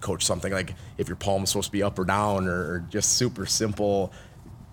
coach 0.00 0.24
something 0.24 0.52
like 0.52 0.74
if 0.98 1.08
your 1.08 1.16
palm 1.16 1.42
is 1.44 1.50
supposed 1.50 1.66
to 1.68 1.72
be 1.72 1.82
up 1.82 1.98
or 1.98 2.04
down 2.04 2.46
or, 2.46 2.52
or 2.74 2.84
just 2.90 3.14
super 3.14 3.46
simple 3.46 4.12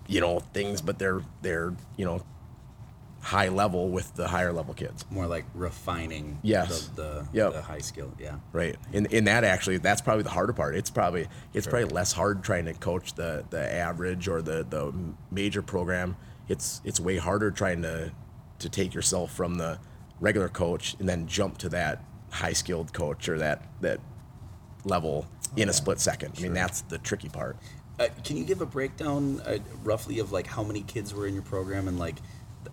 you 0.06 0.20
know 0.20 0.40
things 0.52 0.80
but 0.80 0.98
they're 0.98 1.22
they're 1.40 1.72
you 1.96 2.04
know 2.04 2.22
high 3.20 3.48
level 3.48 3.88
with 3.88 4.12
the 4.16 4.26
higher 4.28 4.52
level 4.52 4.74
kids 4.74 5.04
more 5.10 5.26
like 5.26 5.44
refining 5.54 6.38
Yes. 6.42 6.88
the 6.88 7.02
the, 7.02 7.26
Yep. 7.32 7.52
the 7.52 7.62
high 7.62 7.78
skill. 7.78 8.12
Yeah. 8.18 8.36
right 8.52 8.76
in 8.92 9.06
in 9.06 9.24
that 9.24 9.42
actually 9.44 9.78
that's 9.78 10.00
probably 10.00 10.24
the 10.24 10.30
harder 10.30 10.52
part 10.52 10.74
it's 10.76 10.90
probably 10.90 11.28
it's 11.54 11.66
probably 11.66 11.88
less 11.88 12.12
hard 12.12 12.42
trying 12.44 12.66
to 12.66 12.74
coach 12.74 13.14
the 13.14 13.44
the 13.50 13.60
average 13.72 14.28
or 14.28 14.42
the 14.42 14.64
the 14.68 14.92
major 15.30 15.62
program 15.62 16.16
it's 16.48 16.80
it's 16.84 17.00
way 17.00 17.16
harder 17.16 17.50
trying 17.50 17.82
to 17.82 18.12
to 18.62 18.68
take 18.68 18.94
yourself 18.94 19.32
from 19.32 19.56
the 19.56 19.78
regular 20.20 20.48
coach 20.48 20.94
and 20.98 21.08
then 21.08 21.26
jump 21.26 21.58
to 21.58 21.68
that 21.68 22.02
high 22.30 22.52
skilled 22.52 22.92
coach 22.92 23.28
or 23.28 23.38
that 23.38 23.62
that 23.80 24.00
level 24.84 25.26
in 25.56 25.68
a 25.68 25.72
split 25.72 26.00
second 26.00 26.32
i 26.38 26.40
mean 26.40 26.54
that's 26.54 26.80
the 26.82 26.98
tricky 26.98 27.28
part 27.28 27.56
Uh, 28.00 28.08
can 28.24 28.36
you 28.36 28.44
give 28.44 28.60
a 28.62 28.66
breakdown 28.66 29.40
uh, 29.46 29.58
roughly 29.84 30.18
of 30.18 30.32
like 30.32 30.46
how 30.46 30.62
many 30.62 30.80
kids 30.82 31.12
were 31.14 31.26
in 31.26 31.34
your 31.34 31.42
program 31.42 31.88
and 31.88 31.98
like 31.98 32.16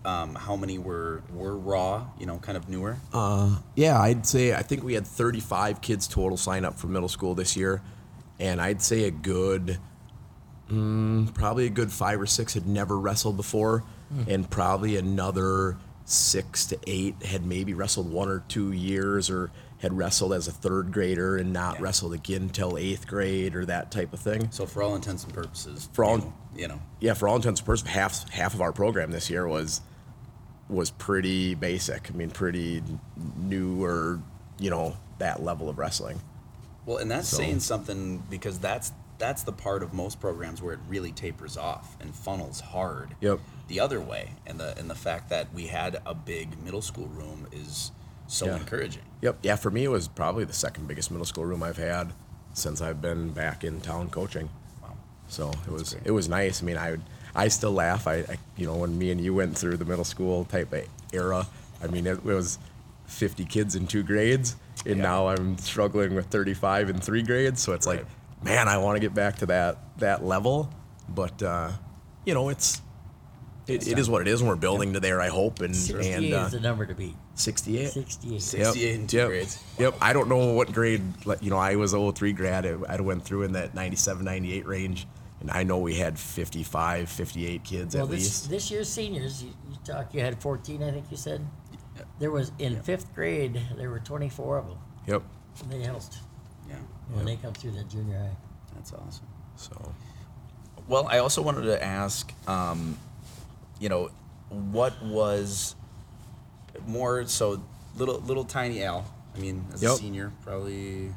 um, 0.06 0.36
how 0.36 0.56
many 0.56 0.78
were 0.78 1.24
were 1.34 1.58
raw? 1.58 2.08
You 2.20 2.26
know, 2.26 2.38
kind 2.38 2.58
of 2.58 2.70
newer. 2.70 2.98
Yeah, 3.76 4.00
I'd 4.00 4.26
say 4.26 4.54
I 4.54 4.62
think 4.62 4.84
we 4.84 4.94
had 4.94 5.06
35 5.06 5.82
kids 5.82 6.08
total 6.08 6.38
sign 6.38 6.64
up 6.64 6.80
for 6.80 6.88
middle 6.88 7.10
school 7.10 7.36
this 7.36 7.58
year, 7.58 7.82
and 8.40 8.62
I'd 8.62 8.82
say 8.82 9.04
a 9.06 9.12
good, 9.12 9.78
mm, 10.70 11.34
probably 11.34 11.66
a 11.66 11.70
good 11.70 11.92
five 11.92 12.22
or 12.22 12.28
six 12.28 12.54
had 12.54 12.68
never 12.68 12.98
wrestled 12.98 13.36
before, 13.36 13.84
Hmm. 14.10 14.24
and 14.28 14.50
probably 14.50 14.98
another 14.98 15.78
six 16.06 16.66
to 16.68 16.80
eight 16.88 17.22
had 17.24 17.46
maybe 17.46 17.74
wrestled 17.76 18.12
one 18.12 18.28
or 18.30 18.40
two 18.48 18.72
years 18.72 19.30
or 19.30 19.52
had 19.78 19.96
wrestled 19.96 20.34
as 20.34 20.48
a 20.48 20.52
third 20.52 20.92
grader 20.92 21.38
and 21.38 21.54
not 21.54 21.76
Yeah. 21.76 21.84
wrestled 21.84 22.14
again 22.14 22.50
till 22.50 22.78
eighth 22.78 23.08
grade 23.08 23.56
or 23.56 23.66
that 23.66 23.92
type 23.92 24.12
of 24.12 24.20
thing. 24.20 24.50
So 24.52 24.66
for 24.66 24.82
all 24.82 24.96
intents 24.96 25.24
and 25.24 25.34
purposes, 25.34 25.88
For 25.94 26.04
all- 26.04 26.18
you 26.18 26.24
know, 26.24 26.34
you 26.56 26.68
know 26.70 26.82
Yeah, 27.00 27.14
for 27.14 27.28
all 27.28 27.36
intents 27.36 27.60
and 27.62 27.66
purposes, 27.68 27.88
half 27.88 28.28
half 28.30 28.54
of 28.56 28.62
our 28.62 28.72
program 28.74 29.12
this 29.12 29.30
year 29.30 29.48
was 29.48 29.82
was 30.68 30.92
pretty 30.92 31.56
basic. 31.56 32.12
I 32.12 32.14
mean, 32.14 32.30
pretty 32.32 32.84
new 33.38 33.84
or 33.84 34.20
you 34.60 34.70
know 34.70 34.98
that 35.20 35.44
level 35.44 35.70
of 35.70 35.78
wrestling. 35.78 36.20
Well, 36.86 36.98
and 36.98 37.10
that's 37.12 37.28
So- 37.30 37.38
saying 37.38 37.60
something 37.60 38.24
because 38.30 38.58
that's 38.60 38.92
that's 39.20 39.44
the 39.44 39.52
part 39.52 39.84
of 39.84 39.94
most 39.94 40.20
programs 40.20 40.62
where 40.62 40.74
it 40.74 40.80
really 40.88 41.12
tapers 41.12 41.58
off 41.58 41.96
and 42.00 42.16
funnels 42.16 42.60
hard. 42.62 43.16
Yep. 43.22 43.40
The 43.70 43.80
other 43.80 44.02
way, 44.02 44.32
and 44.46 44.60
the 44.60 44.78
and 44.78 44.90
the 44.90 44.96
fact 44.96 45.30
that 45.30 45.54
we 45.54 45.68
had 45.68 46.02
a 46.06 46.14
big 46.14 46.62
middle 46.64 46.82
school 46.82 47.08
room 47.08 47.48
is 47.52 47.92
so 48.28 48.48
Yeah. 48.48 48.58
encouraging. 48.58 49.04
Yep. 49.22 49.38
Yeah, 49.44 49.56
for 49.56 49.70
me, 49.72 49.84
it 49.86 49.90
was 49.90 50.08
probably 50.08 50.44
the 50.44 50.54
second 50.54 50.88
biggest 50.88 51.10
middle 51.12 51.26
school 51.26 51.46
room 51.46 51.64
I've 51.64 51.78
had 51.78 52.14
since 52.54 52.82
I've 52.82 53.02
been 53.02 53.30
back 53.32 53.64
in 53.64 53.80
town 53.82 54.10
coaching. 54.10 54.50
Wow. 54.82 54.94
So 55.28 55.52
it 55.68 55.72
was 55.72 55.94
great. 55.94 56.06
it 56.06 56.12
was 56.12 56.28
nice. 56.28 56.62
I 56.62 56.66
mean, 56.66 56.78
I 56.78 56.92
would 56.92 57.02
I 57.36 57.48
still 57.48 57.72
laugh. 57.72 58.08
I, 58.08 58.16
I 58.34 58.38
you 58.58 58.66
know 58.66 58.76
when 58.76 58.98
me 58.98 59.12
and 59.12 59.22
you 59.22 59.34
went 59.36 59.56
through 59.58 59.78
the 59.78 59.86
middle 59.86 60.04
school 60.06 60.46
type 60.46 60.74
of 60.74 60.86
era. 61.14 61.48
I 61.82 61.88
mean, 61.88 62.06
it, 62.08 62.18
it 62.18 62.24
was 62.26 62.58
50 63.06 63.46
kids 63.46 63.76
in 63.76 63.88
two 63.88 64.04
grades, 64.04 64.56
and 64.86 64.98
Yeah. 64.98 65.04
now 65.04 65.28
I'm 65.30 65.58
struggling 65.60 66.14
with 66.16 66.26
35 66.28 66.90
in 66.90 67.00
three 67.00 67.22
grades. 67.24 67.62
So 67.62 67.74
it's 67.74 67.86
like, 67.88 68.06
man, 68.44 68.68
I 68.68 68.78
want 68.78 68.96
to 68.96 69.00
get 69.00 69.14
back 69.14 69.38
to 69.38 69.46
that 69.48 69.78
that 70.00 70.24
level, 70.26 70.70
but 71.08 71.42
uh, 71.44 71.72
you 72.26 72.34
know, 72.34 72.50
it's. 72.50 72.82
It, 73.70 73.88
it 73.88 74.00
is 74.00 74.10
what 74.10 74.22
it 74.22 74.28
is, 74.28 74.42
and 74.42 74.50
we're 74.50 74.56
building 74.56 74.94
to 74.94 75.00
there. 75.00 75.22
I 75.22 75.28
hope, 75.30 75.62
and 75.62 75.76
68 75.76 76.14
and 76.14 76.34
uh, 76.34 76.46
is 76.46 76.52
the 76.54 76.60
number 76.60 76.86
to 76.86 76.96
beat. 76.96 77.16
68. 77.36 77.90
68. 77.90 78.42
68 78.42 78.96
in 78.96 79.08
two 79.08 79.18
yep. 79.18 79.28
grades. 79.28 79.64
Yep. 79.78 79.96
I 80.02 80.14
don't 80.14 80.28
know 80.30 80.54
what 80.54 80.72
grade, 80.74 81.02
like, 81.26 81.42
you 81.42 81.50
know, 81.50 81.58
I 81.58 81.76
was 81.76 81.94
a 81.94 82.12
03 82.12 82.34
grad. 82.34 82.66
I, 82.66 82.78
I 82.88 83.00
went 83.02 83.24
through 83.24 83.44
in 83.44 83.54
that 83.54 83.74
97, 83.76 84.24
98 84.26 84.66
range. 84.66 85.08
And 85.42 85.50
I 85.52 85.64
know 85.64 85.78
we 85.78 85.96
had 85.96 86.20
55, 86.20 87.08
58 87.10 87.64
kids 87.64 87.96
Well, 87.96 88.04
at 88.04 88.10
this 88.12 88.20
least. 88.20 88.50
this 88.50 88.70
year's 88.72 88.90
seniors, 88.90 89.42
you, 89.42 89.54
you 89.70 89.78
talk, 89.86 90.14
you 90.14 90.20
had 90.20 90.42
14, 90.42 90.84
I 90.84 90.92
think 90.92 91.06
you 91.10 91.16
said. 91.16 91.46
There 92.20 92.32
was 92.32 92.52
in 92.60 92.82
fifth 92.84 93.14
grade, 93.16 93.62
there 93.78 93.90
were 93.90 94.00
24 94.00 94.58
of 94.58 94.68
them. 94.68 94.78
Yep. 95.08 95.24
And 95.64 95.72
they 95.72 95.82
helped 95.84 96.18
Yeah, 96.68 96.76
when 97.14 97.24
they 97.26 97.38
come 97.38 97.54
through 97.54 97.72
the 97.72 97.84
junior 97.86 98.18
high. 98.18 98.36
that's 98.76 98.92
awesome. 98.92 99.26
So, 99.56 99.94
well, 100.90 101.08
I 101.08 101.20
also 101.20 101.42
wanted 101.42 101.64
to 101.64 101.82
ask, 101.82 102.34
um, 102.48 102.98
you 103.80 103.90
know, 103.90 104.12
what 104.50 105.02
was 105.04 105.76
more 106.88 107.26
so 107.26 107.62
little 107.98 108.20
little 108.22 108.44
tiny 108.44 108.84
Al. 108.84 109.06
I 109.36 109.40
mean, 109.40 109.66
as 109.74 109.84
a 109.84 109.96
senior, 109.96 110.32
probably. 110.44 111.12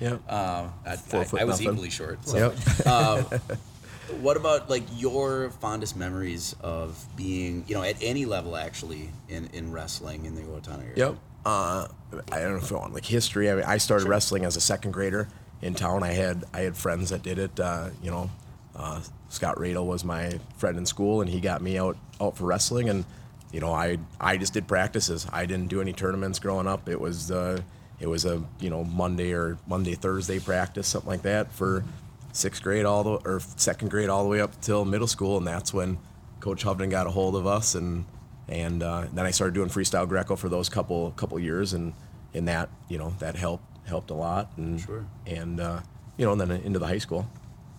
Yep. 0.00 0.20
Uh, 0.28 0.68
I, 0.84 0.96
Four 0.96 1.20
I, 1.20 1.24
foot 1.24 1.40
I 1.40 1.44
was 1.44 1.58
nothing. 1.58 1.72
equally 1.72 1.90
short. 1.90 2.26
So. 2.26 2.36
Yep. 2.36 2.86
um, 2.86 3.24
what 4.20 4.36
about 4.36 4.68
like 4.68 4.82
your 4.94 5.50
fondest 5.50 5.96
memories 5.96 6.54
of 6.60 7.02
being, 7.16 7.64
you 7.66 7.74
know, 7.74 7.82
at 7.82 7.96
any 8.02 8.26
level 8.26 8.56
actually 8.56 9.08
in, 9.28 9.48
in 9.54 9.72
wrestling 9.72 10.26
in 10.26 10.34
the 10.34 10.42
Owatonna 10.42 10.82
area? 10.82 10.94
Yep. 10.96 11.16
Uh, 11.46 11.88
I 12.32 12.40
don't 12.40 12.52
know 12.52 12.58
if 12.58 12.70
you 12.70 12.76
want 12.76 12.92
like 12.92 13.06
history. 13.06 13.50
I 13.50 13.54
mean, 13.54 13.64
I 13.64 13.78
started 13.78 14.08
wrestling 14.08 14.44
as 14.44 14.56
a 14.56 14.60
second 14.60 14.90
grader 14.90 15.28
in 15.62 15.74
town. 15.74 16.02
I 16.02 16.12
had 16.12 16.44
I 16.52 16.60
had 16.60 16.76
friends 16.76 17.10
that 17.10 17.22
did 17.22 17.38
it. 17.38 17.58
Uh, 17.58 17.90
you 18.02 18.10
know, 18.10 18.30
uh, 18.76 19.00
Scott 19.28 19.56
Radel 19.56 19.86
was 19.86 20.04
my 20.04 20.38
friend 20.58 20.76
in 20.78 20.86
school, 20.86 21.20
and 21.20 21.30
he 21.30 21.40
got 21.40 21.62
me 21.62 21.78
out 21.78 21.96
out 22.20 22.36
for 22.36 22.44
wrestling. 22.44 22.88
And 22.88 23.04
you 23.52 23.60
know, 23.60 23.72
I 23.72 23.98
I 24.20 24.36
just 24.36 24.52
did 24.52 24.68
practices. 24.68 25.26
I 25.32 25.46
didn't 25.46 25.68
do 25.68 25.80
any 25.80 25.92
tournaments 25.92 26.38
growing 26.38 26.66
up. 26.66 26.88
It 26.88 27.00
was 27.00 27.30
uh, 27.30 27.60
it 28.00 28.06
was 28.06 28.24
a 28.24 28.42
you 28.60 28.70
know 28.70 28.84
Monday 28.84 29.32
or 29.32 29.58
Monday 29.66 29.94
Thursday 29.94 30.38
practice, 30.38 30.86
something 30.88 31.10
like 31.10 31.22
that 31.22 31.52
for 31.52 31.84
sixth 32.32 32.62
grade 32.62 32.84
all 32.84 33.02
the 33.02 33.10
or 33.28 33.40
second 33.56 33.90
grade 33.90 34.10
all 34.10 34.22
the 34.22 34.28
way 34.28 34.40
up 34.40 34.60
till 34.60 34.84
middle 34.84 35.06
school, 35.06 35.38
and 35.38 35.46
that's 35.46 35.72
when 35.72 35.98
Coach 36.40 36.64
Hovden 36.64 36.90
got 36.90 37.06
a 37.06 37.10
hold 37.10 37.34
of 37.34 37.46
us, 37.46 37.74
and 37.74 38.04
and 38.48 38.82
uh, 38.82 39.06
then 39.12 39.24
I 39.26 39.30
started 39.30 39.54
doing 39.54 39.68
freestyle 39.70 40.06
Greco 40.08 40.36
for 40.36 40.48
those 40.48 40.68
couple 40.68 41.10
couple 41.12 41.38
years, 41.38 41.72
and 41.72 41.94
and 42.34 42.46
that 42.48 42.68
you 42.88 42.98
know 42.98 43.14
that 43.20 43.36
helped 43.36 43.64
helped 43.86 44.10
a 44.10 44.14
lot, 44.14 44.50
and 44.58 44.80
Sure. 44.80 45.06
and 45.26 45.60
uh, 45.60 45.80
you 46.18 46.26
know 46.26 46.32
and 46.32 46.40
then 46.40 46.50
into 46.50 46.78
the 46.78 46.86
high 46.86 46.98
school, 46.98 47.26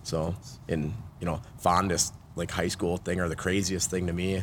so 0.08 0.34
in 0.68 0.94
you 1.20 1.26
know 1.26 1.40
fondest 1.58 2.14
like 2.34 2.50
high 2.50 2.68
school 2.68 2.96
thing 2.96 3.20
or 3.20 3.28
the 3.28 3.36
craziest 3.36 3.90
thing 3.90 4.06
to 4.06 4.12
me 4.12 4.42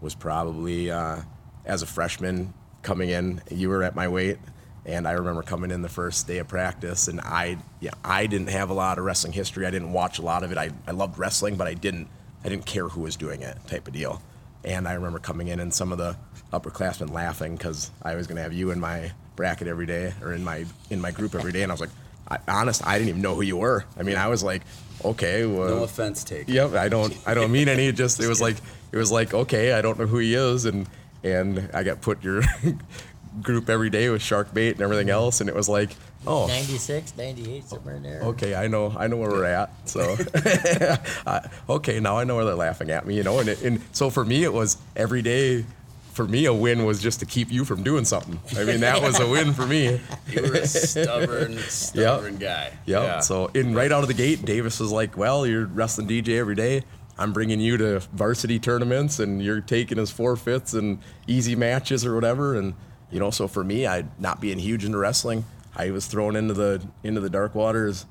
was 0.00 0.14
probably 0.14 0.90
uh, 0.90 1.20
as 1.64 1.82
a 1.82 1.86
freshman 1.86 2.52
coming 2.82 3.10
in. 3.10 3.42
You 3.50 3.68
were 3.68 3.82
at 3.82 3.94
my 3.94 4.08
weight. 4.08 4.38
And 4.84 5.08
I 5.08 5.12
remember 5.12 5.42
coming 5.42 5.72
in 5.72 5.82
the 5.82 5.88
first 5.88 6.28
day 6.28 6.38
of 6.38 6.46
practice, 6.46 7.08
and 7.08 7.20
I, 7.20 7.58
yeah, 7.80 7.90
I 8.04 8.26
didn't 8.26 8.50
have 8.50 8.70
a 8.70 8.72
lot 8.72 8.98
of 8.98 9.04
wrestling 9.04 9.32
history. 9.32 9.66
I 9.66 9.72
didn't 9.72 9.92
watch 9.92 10.20
a 10.20 10.22
lot 10.22 10.44
of 10.44 10.52
it. 10.52 10.58
I, 10.58 10.70
I 10.86 10.92
loved 10.92 11.18
wrestling, 11.18 11.56
but 11.56 11.66
I 11.66 11.74
didn't, 11.74 12.06
I 12.44 12.48
didn't 12.48 12.66
care 12.66 12.86
who 12.86 13.00
was 13.00 13.16
doing 13.16 13.42
it, 13.42 13.58
type 13.66 13.88
of 13.88 13.94
deal. 13.94 14.22
And 14.62 14.86
I 14.86 14.92
remember 14.92 15.18
coming 15.18 15.48
in 15.48 15.58
and 15.58 15.74
some 15.74 15.90
of 15.90 15.98
the 15.98 16.16
upperclassmen 16.52 17.10
laughing 17.10 17.56
because 17.56 17.90
I 18.00 18.14
was 18.14 18.28
going 18.28 18.36
to 18.36 18.42
have 18.42 18.52
you 18.52 18.70
in 18.70 18.78
my 18.78 19.10
bracket 19.34 19.66
every 19.66 19.86
day 19.86 20.14
or 20.22 20.32
in 20.32 20.44
my 20.44 20.64
in 20.88 21.00
my 21.00 21.10
group 21.10 21.34
every 21.34 21.50
day, 21.50 21.64
and 21.64 21.72
I 21.72 21.74
was 21.74 21.80
like, 21.80 21.90
I, 22.28 22.38
honest, 22.48 22.86
I 22.86 22.98
didn't 22.98 23.08
even 23.10 23.22
know 23.22 23.34
who 23.34 23.42
you 23.42 23.56
were. 23.56 23.84
I 23.98 24.02
mean, 24.02 24.16
I 24.16 24.28
was 24.28 24.42
like, 24.42 24.62
okay, 25.04 25.46
well, 25.46 25.76
No 25.76 25.82
offense 25.84 26.24
taken. 26.24 26.52
Yep, 26.52 26.72
I 26.74 26.88
don't 26.88 27.16
I 27.26 27.34
don't 27.34 27.52
mean 27.52 27.68
any. 27.68 27.86
It 27.88 27.96
just 27.96 28.20
it 28.20 28.28
was 28.28 28.40
like 28.40 28.56
it 28.92 28.96
was 28.96 29.10
like 29.12 29.32
okay, 29.34 29.72
I 29.72 29.82
don't 29.82 29.98
know 29.98 30.06
who 30.06 30.18
he 30.18 30.34
is, 30.34 30.64
and 30.64 30.88
and 31.22 31.70
I 31.74 31.82
got 31.82 32.00
put 32.00 32.22
your 32.24 32.42
group 33.42 33.68
every 33.68 33.90
day 33.90 34.08
with 34.08 34.22
shark 34.22 34.52
bait 34.54 34.72
and 34.72 34.80
everything 34.80 35.10
else, 35.10 35.40
and 35.40 35.48
it 35.48 35.54
was 35.54 35.68
like 35.68 35.90
oh 36.26 36.46
96, 36.46 37.16
98, 37.16 37.64
somewhere 37.64 37.96
in 37.96 38.02
there. 38.02 38.22
okay, 38.22 38.54
I 38.54 38.66
know 38.66 38.94
I 38.98 39.06
know 39.06 39.16
where 39.16 39.30
we're 39.30 39.44
at. 39.44 39.70
So 39.88 40.16
I- 41.26 41.48
okay, 41.68 42.00
now 42.00 42.16
I 42.18 42.24
know 42.24 42.36
where 42.36 42.44
they're 42.44 42.54
laughing 42.54 42.90
at 42.90 43.06
me, 43.06 43.16
you 43.16 43.22
know. 43.22 43.38
And 43.38 43.48
it, 43.50 43.62
and 43.62 43.80
so 43.92 44.10
for 44.10 44.24
me, 44.24 44.42
it 44.44 44.52
was 44.52 44.78
every 44.96 45.22
day. 45.22 45.64
For 46.16 46.26
me, 46.26 46.46
a 46.46 46.54
win 46.54 46.86
was 46.86 47.02
just 47.02 47.20
to 47.20 47.26
keep 47.26 47.52
you 47.52 47.66
from 47.66 47.82
doing 47.82 48.06
something. 48.06 48.40
I 48.58 48.64
mean, 48.64 48.80
that 48.80 49.02
was 49.02 49.20
a 49.20 49.28
win 49.28 49.52
for 49.52 49.66
me. 49.66 50.00
You 50.30 50.40
were 50.44 50.54
a 50.54 50.66
stubborn, 50.66 51.58
stubborn 51.68 52.38
guy. 52.38 52.72
Yep. 52.86 53.02
Yeah. 53.02 53.20
So 53.20 53.48
in 53.48 53.74
right 53.74 53.92
out 53.92 54.00
of 54.00 54.08
the 54.08 54.14
gate, 54.14 54.42
Davis 54.46 54.80
was 54.80 54.90
like, 54.90 55.18
"Well, 55.18 55.46
you're 55.46 55.66
wrestling 55.66 56.08
DJ 56.08 56.38
every 56.38 56.54
day. 56.54 56.84
I'm 57.18 57.34
bringing 57.34 57.60
you 57.60 57.76
to 57.76 58.00
varsity 58.14 58.58
tournaments, 58.58 59.18
and 59.18 59.42
you're 59.42 59.60
taking 59.60 59.98
his 59.98 60.10
forfeits 60.10 60.72
and 60.72 61.00
easy 61.26 61.54
matches 61.54 62.06
or 62.06 62.14
whatever." 62.14 62.54
And 62.54 62.72
you 63.10 63.20
know, 63.20 63.30
so 63.30 63.46
for 63.46 63.62
me, 63.62 63.86
I 63.86 64.06
not 64.18 64.40
being 64.40 64.58
huge 64.58 64.86
into 64.86 64.96
wrestling, 64.96 65.44
I 65.76 65.90
was 65.90 66.06
thrown 66.06 66.34
into 66.34 66.54
the 66.54 66.82
into 67.04 67.20
the 67.20 67.30
dark 67.30 67.54
waters 67.54 68.06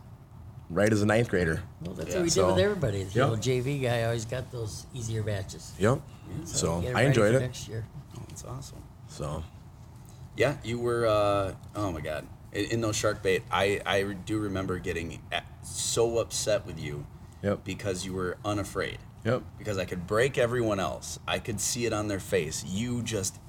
right 0.69 0.91
as 0.91 1.01
a 1.01 1.05
ninth 1.05 1.29
grader. 1.29 1.61
Well, 1.81 1.93
that's 1.95 2.09
Yeah, 2.09 2.15
what 2.15 2.23
we 2.23 2.29
so- 2.29 2.47
did 2.47 2.55
with 2.55 2.63
everybody. 2.63 3.03
The 3.03 3.19
Yeah. 3.19 3.29
old 3.29 3.41
JV 3.41 3.79
guy 3.81 4.03
always 4.03 4.25
got 4.25 4.51
those 4.51 4.85
easier 4.93 5.23
batches. 5.23 5.71
Yep. 5.79 6.01
So 6.45 6.81
Get 6.81 6.89
'em 6.89 6.95
I 6.95 6.99
ready 6.99 7.07
enjoyed 7.07 7.35
it. 7.35 7.39
Next 7.39 7.67
year. 7.67 7.85
Oh, 8.17 8.21
that's 8.27 8.43
awesome. 8.45 8.79
So 9.07 9.43
Yeah, 10.37 10.57
you 10.63 10.79
were. 10.79 11.05
Uh, 11.07 11.53
oh 11.75 11.91
my 11.93 12.01
God! 12.01 12.27
In, 12.51 12.65
in 12.65 12.81
those 12.81 12.95
shark 12.97 13.23
bait, 13.23 13.43
I 13.49 13.79
I 13.85 14.03
do 14.03 14.37
remember 14.39 14.79
getting 14.79 15.21
a- 15.31 15.43
so 15.63 16.17
upset 16.19 16.65
with 16.65 16.77
you. 16.77 17.05
Yep. 17.41 17.63
Because 17.63 18.03
you 18.05 18.13
were 18.13 18.35
unafraid. 18.43 18.97
Yep. 19.23 19.43
Because 19.57 19.77
I 19.77 19.85
could 19.85 20.05
break 20.07 20.37
everyone 20.37 20.79
else. 20.79 21.19
I 21.27 21.39
could 21.39 21.61
see 21.61 21.85
it 21.85 21.93
on 21.93 22.09
their 22.09 22.19
face. 22.19 22.65
You 22.67 23.01
just 23.01 23.39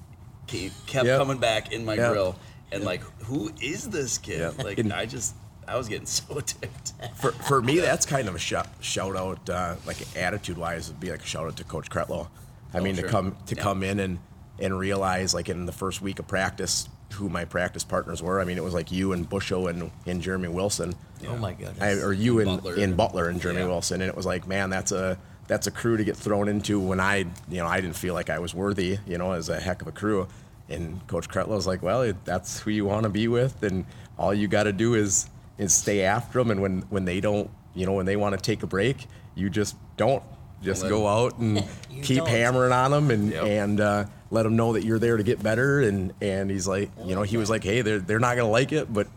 kept 0.45 0.73
Yep. 0.93 1.17
coming 1.19 1.39
back 1.39 1.73
in 1.73 1.83
my 1.83 1.95
Yep. 1.95 2.11
grill, 2.11 2.35
and 2.71 2.83
like, 2.85 3.01
who 3.23 3.51
is 3.59 3.89
this 3.89 4.17
kid? 4.17 4.39
Yep. 4.39 4.63
Like, 4.63 4.77
And- 4.79 4.93
I 4.93 5.05
just, 5.05 5.35
I 5.67 5.77
was 5.77 5.87
getting 5.87 6.05
so 6.05 6.39
ticked. 6.39 6.93
for, 7.15 7.31
for 7.31 7.61
me, 7.61 7.79
that's 7.79 8.05
kind 8.05 8.27
of 8.27 8.35
a 8.35 8.39
shout, 8.39 8.67
shout 8.79 9.15
out, 9.15 9.49
uh, 9.49 9.75
like 9.85 9.97
attitude 10.17 10.57
wise, 10.57 10.87
would 10.89 10.99
be 10.99 11.11
like 11.11 11.21
a 11.21 11.25
shout 11.25 11.45
out 11.45 11.57
to 11.57 11.63
Coach 11.63 11.89
Kretlow. 11.89 12.27
I 12.73 12.79
Oh, 12.79 12.83
mean, 12.83 12.95
sure. 12.95 13.05
to 13.05 13.09
come 13.09 13.35
to 13.47 13.55
Yeah. 13.55 13.61
come 13.63 13.83
in 13.83 13.99
and 13.99 14.19
and 14.59 14.77
realize 14.77 15.33
like 15.35 15.49
in 15.49 15.65
the 15.67 15.71
first 15.71 16.01
week 16.01 16.17
of 16.19 16.27
practice 16.27 16.89
who 17.13 17.29
my 17.29 17.45
practice 17.45 17.83
partners 17.83 18.21
were. 18.23 18.41
I 18.41 18.43
mean, 18.43 18.57
it 18.57 18.63
was 18.63 18.73
like 18.73 18.91
you 18.91 19.13
and 19.13 19.29
Busho 19.29 19.69
and, 19.69 19.91
and 20.05 20.21
Jeremy 20.21 20.47
Wilson. 20.49 20.93
Oh 21.27 21.37
my 21.37 21.53
goodness. 21.53 21.79
I, 21.81 21.93
or 22.03 22.11
you 22.11 22.39
and 22.39 22.47
Butler. 22.61 22.75
in 22.75 22.95
Butler 22.95 23.29
and 23.29 23.39
Jeremy 23.39 23.61
Yeah. 23.61 23.67
Wilson, 23.67 24.01
and 24.01 24.09
it 24.09 24.15
was 24.17 24.25
like, 24.25 24.47
man, 24.47 24.69
that's 24.69 24.91
a 24.91 25.17
that's 25.47 25.67
a 25.67 25.71
crew 25.71 25.95
to 25.95 26.03
get 26.03 26.17
thrown 26.17 26.49
into 26.49 26.79
when 26.79 26.99
I, 26.99 27.17
you 27.49 27.57
know, 27.59 27.67
I 27.67 27.79
didn't 27.79 27.95
feel 27.95 28.13
like 28.13 28.29
I 28.29 28.39
was 28.39 28.53
worthy, 28.53 28.97
you 29.07 29.17
know, 29.17 29.31
as 29.31 29.47
a 29.47 29.57
heck 29.59 29.81
of 29.81 29.87
a 29.87 29.91
crew. 29.93 30.27
And 30.69 31.05
Coach 31.07 31.29
Kretlow 31.29 31.49
was 31.55 31.65
like, 31.67 31.81
well, 31.81 32.11
that's 32.25 32.59
who 32.59 32.71
you 32.71 32.83
want 32.83 33.03
to 33.03 33.09
be 33.09 33.29
with, 33.29 33.63
and 33.63 33.85
all 34.19 34.33
you 34.33 34.49
got 34.49 34.63
to 34.63 34.73
do 34.73 34.93
is 34.95 35.29
is 35.57 35.73
stay 35.73 36.01
after 36.03 36.39
them, 36.39 36.51
and 36.51 36.61
when 36.61 36.81
when 36.89 37.05
they 37.05 37.19
don't, 37.19 37.49
you 37.73 37.85
know, 37.85 37.93
when 37.93 38.05
they 38.05 38.15
want 38.15 38.35
to 38.35 38.41
take 38.41 38.63
a 38.63 38.67
break, 38.67 39.07
you 39.35 39.49
just 39.49 39.75
don't. 39.97 40.23
Just 40.61 40.81
Let 40.83 40.89
go 40.89 41.01
'em- 41.01 41.07
out 41.25 41.37
and 41.39 41.63
keep 42.03 42.17
don't. 42.17 42.27
hammering 42.29 42.71
on 42.71 42.89
them 42.91 43.11
and 43.11 43.31
Yep. 43.31 43.43
and 43.43 43.79
uh, 43.81 44.05
let 44.31 44.43
them 44.43 44.55
know 44.55 44.73
that 44.73 44.83
you're 44.83 44.97
there 44.99 45.15
to 45.17 45.23
get 45.23 45.41
better. 45.43 45.81
And 45.81 46.13
and 46.21 46.49
he's 46.49 46.67
like, 46.67 46.89
you 47.05 47.13
know, 47.15 47.21
he 47.21 47.37
was 47.37 47.49
like, 47.49 47.63
hey, 47.63 47.81
they're 47.81 47.99
they're 47.99 48.19
not 48.19 48.35
gonna 48.37 48.49
like 48.49 48.71
it, 48.71 48.91
but 48.91 49.07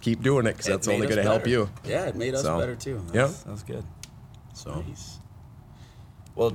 keep 0.00 0.22
doing 0.22 0.46
it 0.46 0.52
because 0.52 0.66
that's 0.66 0.88
only 0.88 1.06
gonna 1.06 1.22
help 1.22 1.46
you. 1.46 1.68
Yeah, 1.84 2.06
it 2.06 2.16
made 2.16 2.34
us 2.34 2.42
So, 2.42 2.58
better 2.58 2.74
too. 2.76 3.02
yeah. 3.12 3.26
That's, 3.26 3.42
that 3.42 3.50
was 3.52 3.62
good. 3.62 3.84
So 4.54 4.80
Nice. 4.88 5.18
Well, 6.34 6.52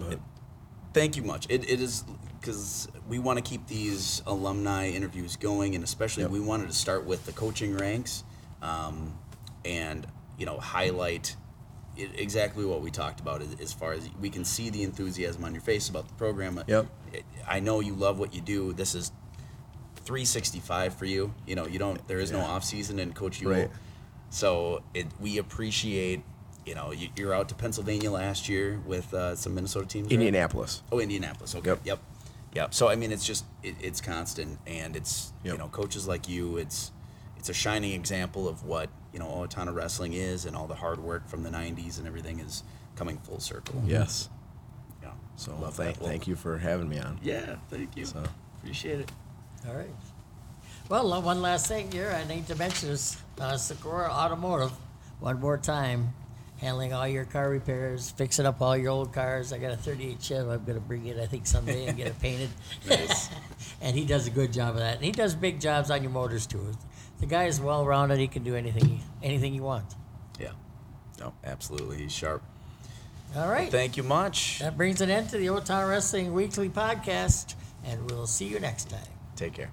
thank 0.93 1.15
you 1.15 1.21
much. 1.23 1.45
It, 1.49 1.69
it 1.69 1.79
is 1.81 2.03
because 2.41 2.87
we 3.07 3.19
want 3.19 3.37
to 3.37 3.43
keep 3.43 3.67
these 3.67 4.21
alumni 4.25 4.87
interviews 4.89 5.35
going, 5.35 5.75
and 5.75 5.83
especially 5.83 6.23
Yep. 6.23 6.31
we 6.31 6.39
wanted 6.39 6.67
to 6.67 6.73
start 6.73 7.05
with 7.05 7.25
the 7.27 7.31
coaching 7.31 7.75
ranks, 7.77 8.23
um, 8.65 9.17
and 9.63 10.05
you 10.37 10.45
know 10.45 10.57
highlight 10.59 11.35
it, 11.97 12.09
exactly 12.17 12.65
what 12.65 12.81
we 12.81 12.91
talked 12.91 13.19
about 13.19 13.41
as, 13.41 13.55
as 13.61 13.71
far 13.73 13.93
as 13.93 14.09
we 14.19 14.29
can 14.29 14.43
see 14.43 14.69
the 14.69 14.83
enthusiasm 14.83 15.43
on 15.43 15.53
your 15.53 15.61
face 15.61 15.87
about 15.89 16.07
the 16.07 16.13
program. 16.15 16.61
Yep. 16.67 16.87
I 17.47 17.59
know 17.59 17.79
you 17.79 17.93
love 17.93 18.19
what 18.19 18.33
you 18.33 18.41
do. 18.41 18.73
This 18.73 18.95
is 18.95 19.11
365 20.03 20.93
for 20.95 21.05
you. 21.05 21.33
You 21.47 21.55
know, 21.55 21.65
you 21.67 21.79
don't. 21.79 22.05
There 22.07 22.19
is 22.19 22.31
no 22.31 22.39
Yeah. 22.39 22.45
off 22.45 22.63
season, 22.63 22.99
and 22.99 23.15
Coach 23.15 23.41
you. 23.41 23.49
Right. 23.51 23.69
So 24.29 24.83
it, 24.93 25.07
we 25.19 25.37
appreciate. 25.37 26.23
You 26.65 26.73
know, 26.73 26.91
you, 26.91 27.09
you're 27.15 27.31
out 27.33 27.47
to 27.49 27.55
Pennsylvania 27.55 28.09
last 28.09 28.49
year 28.49 28.81
with 28.87 29.13
uh, 29.13 29.35
some 29.35 29.53
Minnesota 29.53 29.85
teams. 29.87 30.05
right? 30.07 30.13
Indianapolis. 30.13 30.81
Oh, 30.91 30.99
Indianapolis. 30.99 31.53
Okay. 31.53 31.69
Yep. 31.69 31.81
Yep. 31.85 31.99
Yep. 32.55 32.73
So 32.73 32.87
I 32.89 32.95
mean, 32.95 33.11
it's 33.11 33.25
just 33.25 33.45
it, 33.61 33.75
it's 33.79 34.01
constant, 34.01 34.57
and 34.65 34.95
it's 34.95 35.31
you 35.43 35.55
know 35.57 35.67
coaches 35.67 36.07
like 36.07 36.27
you. 36.27 36.57
It's 36.57 36.91
it's 37.45 37.51
a 37.51 37.61
shining 37.61 37.91
example 37.91 38.47
of 38.47 38.63
what 38.63 38.89
you 39.13 39.19
know 39.19 39.27
Owatonna 39.27 39.71
wrestling 39.71 40.13
is, 40.13 40.45
and 40.45 40.55
all 40.55 40.65
the 40.65 40.73
hard 40.73 40.99
work 40.99 41.27
from 41.27 41.43
the 41.43 41.49
'90s 41.51 41.99
and 41.99 42.07
everything 42.07 42.39
is 42.39 42.63
coming 42.95 43.19
full 43.19 43.39
circle. 43.39 43.83
Yes. 43.85 44.29
Yeah. 45.03 45.11
So 45.35 45.55
Love 45.61 45.75
thank, 45.75 45.93
that. 45.93 46.01
Well, 46.01 46.09
thank 46.09 46.25
you 46.25 46.35
for 46.35 46.57
having 46.57 46.89
me 46.89 46.97
on. 46.97 47.19
Yeah. 47.21 47.57
Thank 47.69 47.95
you. 47.95 48.05
So. 48.05 48.23
Appreciate 48.57 49.01
it. 49.01 49.11
All 49.67 49.75
right. 49.75 49.93
Well, 50.89 51.21
one 51.21 51.43
last 51.43 51.67
thing 51.67 51.91
here 51.91 52.11
I 52.19 52.27
need 52.27 52.47
to 52.47 52.55
mention 52.55 52.89
is 52.89 53.15
uh, 53.39 53.57
Sakura 53.57 54.09
Automotive. 54.09 54.71
One 55.19 55.39
more 55.39 55.59
time, 55.59 56.15
handling 56.57 56.93
all 56.93 57.07
your 57.07 57.25
car 57.25 57.47
repairs, 57.47 58.09
fixing 58.09 58.47
up 58.47 58.59
all 58.59 58.75
your 58.75 58.89
old 58.89 59.13
cars. 59.13 59.53
I 59.53 59.59
got 59.59 59.71
a 59.71 59.77
38 59.77 60.19
Chev. 60.19 60.49
I'm 60.49 60.65
going 60.65 60.79
to 60.79 60.83
bring 60.83 61.05
it, 61.05 61.19
I 61.19 61.27
think, 61.27 61.45
someday 61.45 61.85
and 61.85 61.95
get 61.95 62.07
it 62.07 62.19
painted. 62.21 62.49
and 63.81 63.95
he 63.95 64.03
does 64.03 64.25
a 64.25 64.31
good 64.31 64.51
job 64.51 64.69
of 64.73 64.79
that. 64.79 64.95
And 64.95 65.05
he 65.05 65.11
does 65.11 65.35
big 65.35 65.61
jobs 65.61 65.91
on 65.91 66.01
your 66.01 66.11
motors 66.11 66.47
too. 66.47 66.75
The 67.19 67.25
guy 67.25 67.45
is 67.45 67.61
well 67.61 67.85
rounded. 67.85 68.19
He 68.19 68.27
can 68.27 68.43
do 68.43 68.55
anything, 68.55 69.01
anything 69.23 69.53
you 69.53 69.63
want. 69.63 69.85
Yeah. 70.39 70.51
No, 71.19 71.33
absolutely. 71.43 71.97
He's 71.97 72.11
sharp. 72.11 72.43
All 73.35 73.49
right. 73.49 73.71
Thank 73.71 73.97
you 73.97 74.03
much. 74.03 74.59
that 74.59 74.77
brings 74.77 75.01
an 75.01 75.09
end 75.09 75.29
to 75.29 75.37
the 75.37 75.49
Old 75.49 75.65
Town 75.65 75.89
Wrestling 75.89 76.33
Weekly 76.33 76.69
Podcast, 76.69 77.55
and 77.85 78.09
we'll 78.09 78.27
see 78.27 78.45
you 78.45 78.59
next 78.59 78.89
time. 78.89 78.99
Take 79.35 79.53
care. 79.53 79.71